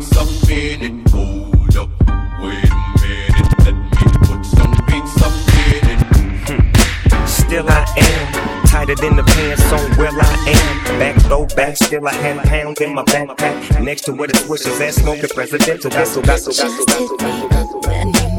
beats 0.00 0.16
up 0.16 0.50
in 0.50 0.82
it. 0.82 1.10
Hold 1.10 1.76
up. 1.76 1.90
Wait 2.40 2.64
a 2.64 2.76
minute, 3.02 3.58
let 3.64 3.74
me 3.74 4.06
put 4.26 4.44
some 4.44 4.72
beats 4.86 5.22
up 5.22 5.32
in 5.68 5.84
it. 5.92 7.28
Still 7.28 7.68
I 7.68 7.84
am 7.96 8.66
tighter 8.66 8.94
than 8.94 9.16
the 9.16 9.22
pants 9.22 9.72
on 9.72 9.90
where 9.98 10.10
I 10.10 10.34
am. 10.48 10.98
Back 10.98 11.16
though 11.24 11.46
back, 11.56 11.76
still 11.76 12.06
a 12.06 12.10
hand 12.10 12.40
pound 12.40 12.80
in 12.80 12.94
my 12.94 13.04
backpack. 13.04 13.82
Next 13.82 14.02
to 14.02 14.12
where 14.12 14.28
the 14.28 14.34
swishers 14.34 14.80
at, 14.80 14.94
smoking 14.94 15.28
presidential. 15.28 15.90
Vessel, 15.90 16.22
vessel, 16.22 16.52
vessel, 16.52 16.86
Just 16.86 16.98
hit 16.98 17.20
me 17.20 17.48
up 17.50 17.86
when 17.86 18.06
you 18.06 18.12
need 18.12 18.16
sex 18.16 18.31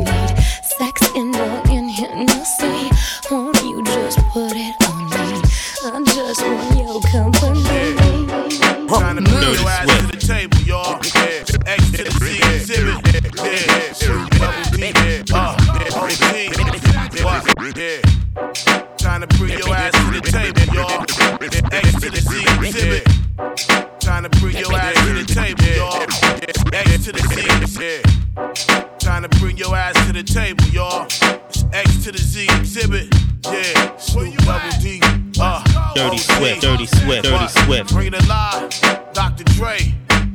to 32.04 32.12
the 32.12 32.18
Z 32.18 32.48
Xzibit. 32.48 33.08
Yeah. 33.46 33.96
Snoop 33.96 34.36
Double 34.40 34.70
D. 34.82 35.00
Uh, 35.40 35.64
Dirty 35.96 36.18
OG. 36.18 36.20
Swift, 36.20 36.62
Dirty 36.62 36.86
Swift, 36.86 37.24
Dirty 37.24 37.32
What? 37.34 37.50
Swift. 37.50 37.94
Bring 37.94 38.08
it 38.14 38.26
alive. 38.26 38.70
Dr. 39.14 39.46
Dre. 39.56 39.80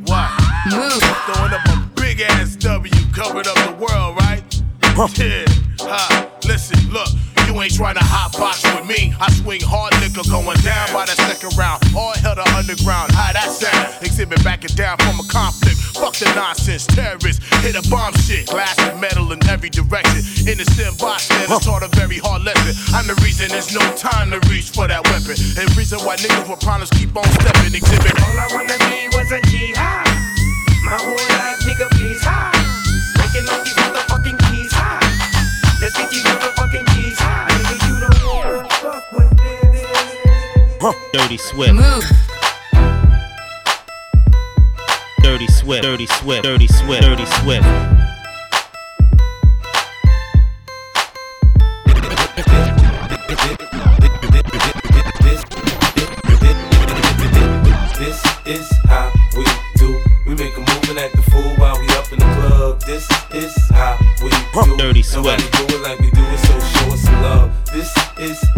What? 0.06 0.30
Move. 0.70 0.92
Throwing 1.26 1.52
up 1.52 1.66
a 1.68 1.90
big 1.94 2.22
ass 2.22 2.56
W, 2.56 2.90
covered 3.12 3.46
up 3.46 3.56
the 3.56 3.84
world, 3.84 4.16
right? 4.16 4.42
Yeah. 5.18 5.44
Ain't 7.68 7.76
trying 7.76 8.00
to 8.00 8.08
hot 8.08 8.32
box 8.32 8.64
with 8.64 8.88
me. 8.88 9.12
I 9.20 9.28
swing 9.28 9.60
hard 9.60 9.92
liquor 10.00 10.24
going 10.32 10.56
down 10.64 10.88
by 10.88 11.04
the 11.04 11.12
second 11.12 11.52
round. 11.52 11.84
All 11.92 12.16
hell 12.16 12.32
to 12.32 12.46
underground. 12.56 13.12
How 13.12 13.28
that 13.36 13.52
sound? 13.52 13.92
Xzibit 14.00 14.40
backing 14.40 14.72
down 14.72 14.96
from 15.04 15.20
a 15.20 15.26
conflict. 15.28 15.76
Fuck 15.92 16.16
the 16.16 16.32
nonsense. 16.32 16.88
Terrorists 16.88 17.44
hit 17.60 17.76
a 17.76 17.84
bomb 17.92 18.16
shit. 18.24 18.48
Glass 18.48 18.72
and 18.80 18.96
metal 18.96 19.28
in 19.36 19.40
every 19.52 19.68
direction. 19.68 20.24
Innocent 20.48 20.96
bystander 20.96 21.60
taught 21.60 21.84
a 21.84 21.92
very 21.92 22.16
hard 22.16 22.40
lesson. 22.48 22.72
I'm 22.96 23.04
the 23.04 23.20
reason 23.20 23.52
there's 23.52 23.68
no 23.76 23.84
time 24.00 24.32
to 24.32 24.40
reach 24.48 24.72
for 24.72 24.88
that 24.88 25.04
weapon. 25.12 25.36
And 25.60 25.68
reason 25.76 26.00
why 26.08 26.16
niggas 26.16 26.48
with 26.48 26.64
problems 26.64 26.88
keep 26.96 27.12
on 27.12 27.28
stepping. 27.36 27.76
Exhibit. 27.76 28.16
All 28.16 28.32
I 28.32 28.48
wanna 28.48 28.80
be 28.88 29.12
was 29.12 29.28
a 29.28 29.44
G 29.52 29.76
high. 29.76 30.08
My 30.88 30.96
whole 30.96 31.20
life, 31.36 31.60
nigga, 31.68 31.84
please 32.00 32.24
high. 32.24 32.48
Breaking 33.12 33.44
all 33.52 33.60
these 33.60 34.07
this. 40.80 40.94
Dirty 41.12 41.36
Swift. 41.36 41.74
Dirty 45.22 45.46
Swift, 45.48 45.82
Dirty 45.82 46.06
Swift, 46.06 46.42
Dirty 46.42 46.66
Swift, 46.68 47.02
Dirty 47.02 47.26
Swift. 47.26 47.66
This 57.98 58.24
is 58.46 58.70
how 58.86 59.12
we 59.36 59.44
do. 59.76 60.00
We 60.26 60.34
make 60.34 60.56
a 60.56 60.60
move 60.60 60.90
and 60.90 60.98
act 60.98 61.16
the 61.16 61.22
fool 61.30 61.56
while 61.56 61.78
we 61.78 61.86
up 61.88 62.10
in 62.12 62.18
the 62.18 62.24
club. 62.24 62.80
This 62.82 63.06
is 63.34 63.54
how 63.70 63.98
we 64.22 64.30
do. 64.30 64.76
Dirty 64.76 65.02
Nobody 65.14 65.42
do 65.42 65.76
it 65.76 65.82
like 65.82 65.98
we 65.98 66.10
do 66.10 66.22
it, 66.22 66.38
so 66.38 66.60
show 66.60 66.92
us 66.92 67.00
some 67.02 67.22
love. 67.22 67.50
This 67.72 67.92
is 68.18 68.57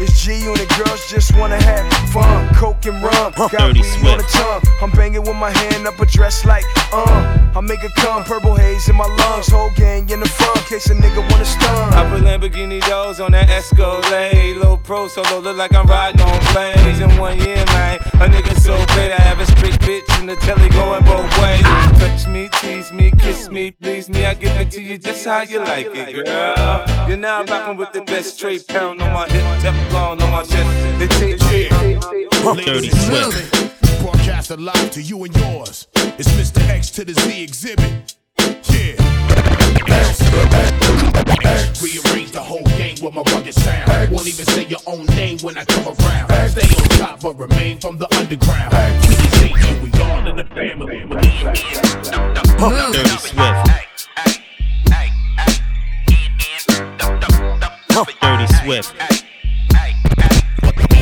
It's 0.00 0.22
G 0.24 0.46
and 0.46 0.56
the 0.56 0.66
girls 0.78 1.10
just 1.10 1.36
wanna 1.36 1.60
have 1.62 1.86
fun. 2.10 2.54
Coke 2.54 2.86
and 2.86 3.02
rum. 3.02 3.32
Got 3.36 3.50
Dirty 3.50 3.80
weed 3.80 4.06
on 4.06 4.18
the 4.18 4.24
tongue. 4.30 4.62
I'm 4.80 4.90
banging 4.92 5.22
with 5.22 5.34
my 5.34 5.50
hand 5.50 5.86
up 5.88 5.98
a 5.98 6.06
dress 6.06 6.44
like, 6.44 6.64
uh. 6.92 7.50
I 7.56 7.60
make 7.60 7.82
it 7.82 7.92
come. 7.96 8.22
Purple 8.22 8.54
haze 8.54 8.88
in 8.88 8.94
my 8.94 9.06
lungs. 9.06 9.48
Whole 9.48 9.70
gang 9.74 10.08
in 10.10 10.20
the 10.20 10.28
front. 10.28 10.58
Case 10.66 10.88
a 10.90 10.94
nigga 10.94 11.28
wanna 11.30 11.44
stun. 11.44 11.94
I 11.94 12.08
put 12.08 12.22
Lamborghini 12.22 12.80
doors 12.86 13.18
on 13.18 13.32
that 13.32 13.48
Escalade. 13.48 14.56
Low 14.58 14.76
pro 14.76 15.08
solo, 15.08 15.40
look 15.40 15.56
like 15.56 15.74
I'm 15.74 15.86
riding 15.86 16.20
on 16.20 16.38
planes. 16.52 17.00
In 17.00 17.10
one 17.18 17.38
year, 17.38 17.64
man, 17.74 17.98
a 18.22 18.28
nigga 18.28 18.54
so 18.60 18.76
great. 18.94 19.10
I 19.10 19.20
have 19.22 19.40
a 19.40 19.46
straight 19.46 19.78
bitch 19.80 20.20
in 20.20 20.26
the 20.26 20.36
telly 20.36 20.68
going 20.68 21.04
both 21.04 21.26
ways. 21.42 21.62
Touch 21.98 22.28
me, 22.28 22.48
tease 22.60 22.92
me, 22.92 23.10
kiss 23.18 23.50
me, 23.50 23.72
please 23.72 24.08
me. 24.08 24.26
I 24.26 24.34
give 24.34 24.54
it 24.60 24.70
to 24.72 24.80
you 24.82 24.96
just 24.98 25.24
how 25.24 25.42
you 25.42 25.58
like 25.58 25.88
it, 25.92 26.24
girl. 26.24 27.08
You're 27.08 27.16
now 27.16 27.42
rocking 27.42 27.76
with 27.76 27.92
the 27.92 28.02
best 28.02 28.36
straight 28.36 28.66
pound 28.68 29.02
on 29.02 29.12
my 29.12 29.26
hip, 29.28 29.44
Teflon 29.88 30.20
on 30.20 30.30
my 30.30 30.42
chest. 30.42 30.98
The 30.98 31.06
tape, 31.08 31.38
Dirty 32.66 32.90
Swift. 32.90 34.00
Broadcast 34.02 34.50
live 34.50 34.90
to 34.92 35.02
you 35.02 35.24
and 35.24 35.36
yours. 35.36 35.86
It's 36.18 36.28
Mr. 36.30 36.66
X 36.68 36.90
to 36.90 37.04
the 37.04 37.14
Z 37.14 37.46
Xzibit. 37.46 38.14
Yeah. 38.70 38.96
Rearrange 41.80 42.32
the 42.32 42.40
whole 42.40 42.62
game 42.62 42.96
with 43.02 43.14
my 43.14 43.22
rugged 43.32 43.54
sound. 43.54 44.12
Won't 44.12 44.26
even 44.26 44.44
say 44.46 44.66
your 44.66 44.80
own 44.86 45.06
name 45.06 45.38
when 45.38 45.56
I 45.58 45.64
come 45.64 45.86
around. 45.86 46.50
Stay 46.50 46.68
on 46.76 46.88
top 46.98 47.20
but 47.20 47.38
remain 47.38 47.78
from 47.78 47.98
the 47.98 48.12
underground. 48.16 48.72
We 49.08 49.14
just 49.14 49.36
hate 49.36 49.56
you, 49.56 49.82
we 49.82 49.90
all 50.00 50.26
in 50.26 50.36
the 50.36 50.44
family. 50.44 51.04
Dirty 52.92 53.16
Swift. 53.18 53.68
Dirty 58.20 58.46
Swift. 58.64 59.27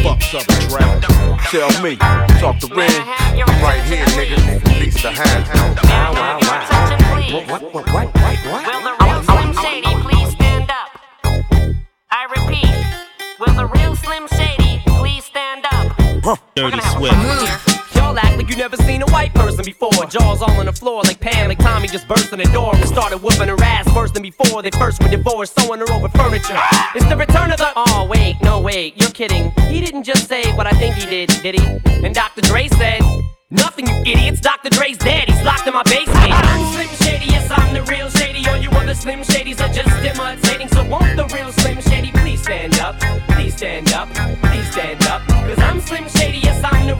Fucks 0.07 0.35
up 0.39 0.47
a 0.47 0.55
drought. 0.69 1.03
Tell 1.51 1.83
me, 1.83 1.97
talk 2.39 2.61
to 2.61 2.69
Ren. 2.73 2.89
I'm 2.89 3.61
right 3.61 3.83
here, 3.83 4.05
nigga. 4.15 4.79
Beats 4.79 5.03
the 5.03 5.11
hand. 5.11 5.49
Wow, 5.83 6.13
wow, 6.13 6.39
wow. 6.43 6.63
What, 7.51 7.63
what, 7.63 7.75
what, 7.75 7.93
what, 7.93 8.15
what? 8.15 8.63
Will 8.71 8.83
the 8.83 8.95
real 9.05 9.23
Slim 9.25 9.53
Shady 9.65 9.95
please 10.03 10.31
stand 10.31 10.71
up? 10.71 10.91
I 12.13 12.23
repeat, 12.37 12.71
will 13.41 13.55
the 13.55 13.67
real 13.67 13.97
Slim 13.97 14.29
Shady 14.29 14.81
please 14.87 15.25
stand 15.25 15.67
up? 15.73 16.39
Dirty 16.55 16.81
Swift. 16.83 17.76
Y'all 18.17 18.25
act 18.25 18.39
like 18.39 18.49
you 18.49 18.57
never 18.57 18.79
seen 18.79 19.03
a 19.03 19.07
white 19.07 19.35
person 19.35 19.63
before. 19.63 19.91
Jaws 20.09 20.41
all 20.41 20.51
on 20.59 20.65
the 20.65 20.73
floor 20.73 21.03
like 21.03 21.21
Pam, 21.21 21.49
like 21.49 21.59
Tommy 21.59 21.87
just 21.87 22.09
burst 22.09 22.33
in 22.33 22.39
the 22.39 22.47
door 22.47 22.75
and 22.75 22.89
started 22.89 23.19
whooping 23.19 23.49
her 23.49 23.63
ass 23.63 23.95
worse 23.95 24.11
than 24.11 24.23
before. 24.23 24.63
They 24.63 24.71
first 24.71 25.03
were 25.03 25.11
divorced, 25.11 25.59
sewing 25.61 25.81
her 25.81 25.93
over 25.93 26.09
furniture. 26.09 26.57
It's 26.95 27.05
the 27.07 27.17
return 27.17 27.51
of 27.51 27.59
the. 27.59 27.71
Oh, 27.77 28.07
wait, 28.09 28.37
no, 28.43 28.59
wait, 28.59 28.97
you're 28.97 29.11
kidding. 29.11 29.51
He 29.69 29.83
didn't 29.83 30.05
just 30.05 30.29
say 30.29 30.51
what 30.55 30.67
I 30.67 30.71
think 30.71 30.95
he 30.95 31.05
did, 31.05 31.29
did 31.43 31.61
he? 31.61 32.07
And 32.07 32.15
Dr. 32.15 32.41
Dre 32.41 32.69
said, 32.69 33.03
Nothing, 33.51 33.87
you 33.87 33.95
idiots. 34.07 34.41
Dr. 34.41 34.71
Dre's 34.71 34.97
dead. 34.97 35.29
He's 35.29 35.43
locked 35.43 35.67
in 35.67 35.75
my 35.75 35.83
basement. 35.83 36.17
I'm 36.17 36.73
Slim 36.73 36.89
Shady, 36.97 37.27
yes, 37.27 37.51
I'm 37.51 37.75
the 37.75 37.83
real 37.83 38.09
Shady. 38.09 38.49
All 38.49 38.57
you 38.57 38.71
other 38.71 38.95
Slim 38.95 39.21
Shadys 39.21 39.61
are 39.61 39.73
just 39.73 39.93
imitating. 40.03 40.69
So 40.69 40.89
won't 40.89 41.17
the 41.17 41.27
real 41.37 41.53
Slim 41.53 41.83
Shady 41.83 42.13
please 42.13 42.43
stand 42.43 42.79
up? 42.79 42.99
Please 43.29 43.55
stand 43.55 43.93
up. 43.93 44.09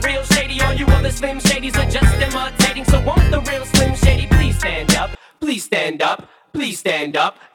Real 0.01 0.23
shady. 0.23 0.61
All 0.61 0.73
you 0.73 0.85
other 0.87 1.11
slim 1.11 1.39
shadies 1.39 1.75
are 1.77 1.89
just 1.89 2.13
imitating. 2.15 2.85
So 2.85 3.01
won't 3.01 3.31
the 3.31 3.41
real 3.41 3.65
slim 3.65 3.95
shady 3.95 4.27
please 4.27 4.57
stand 4.57 4.95
up? 4.95 5.17
Please 5.39 5.63
stand 5.63 6.01
up. 6.01 6.29
Please 6.53 6.79
stand 6.79 7.15
up. 7.15 7.37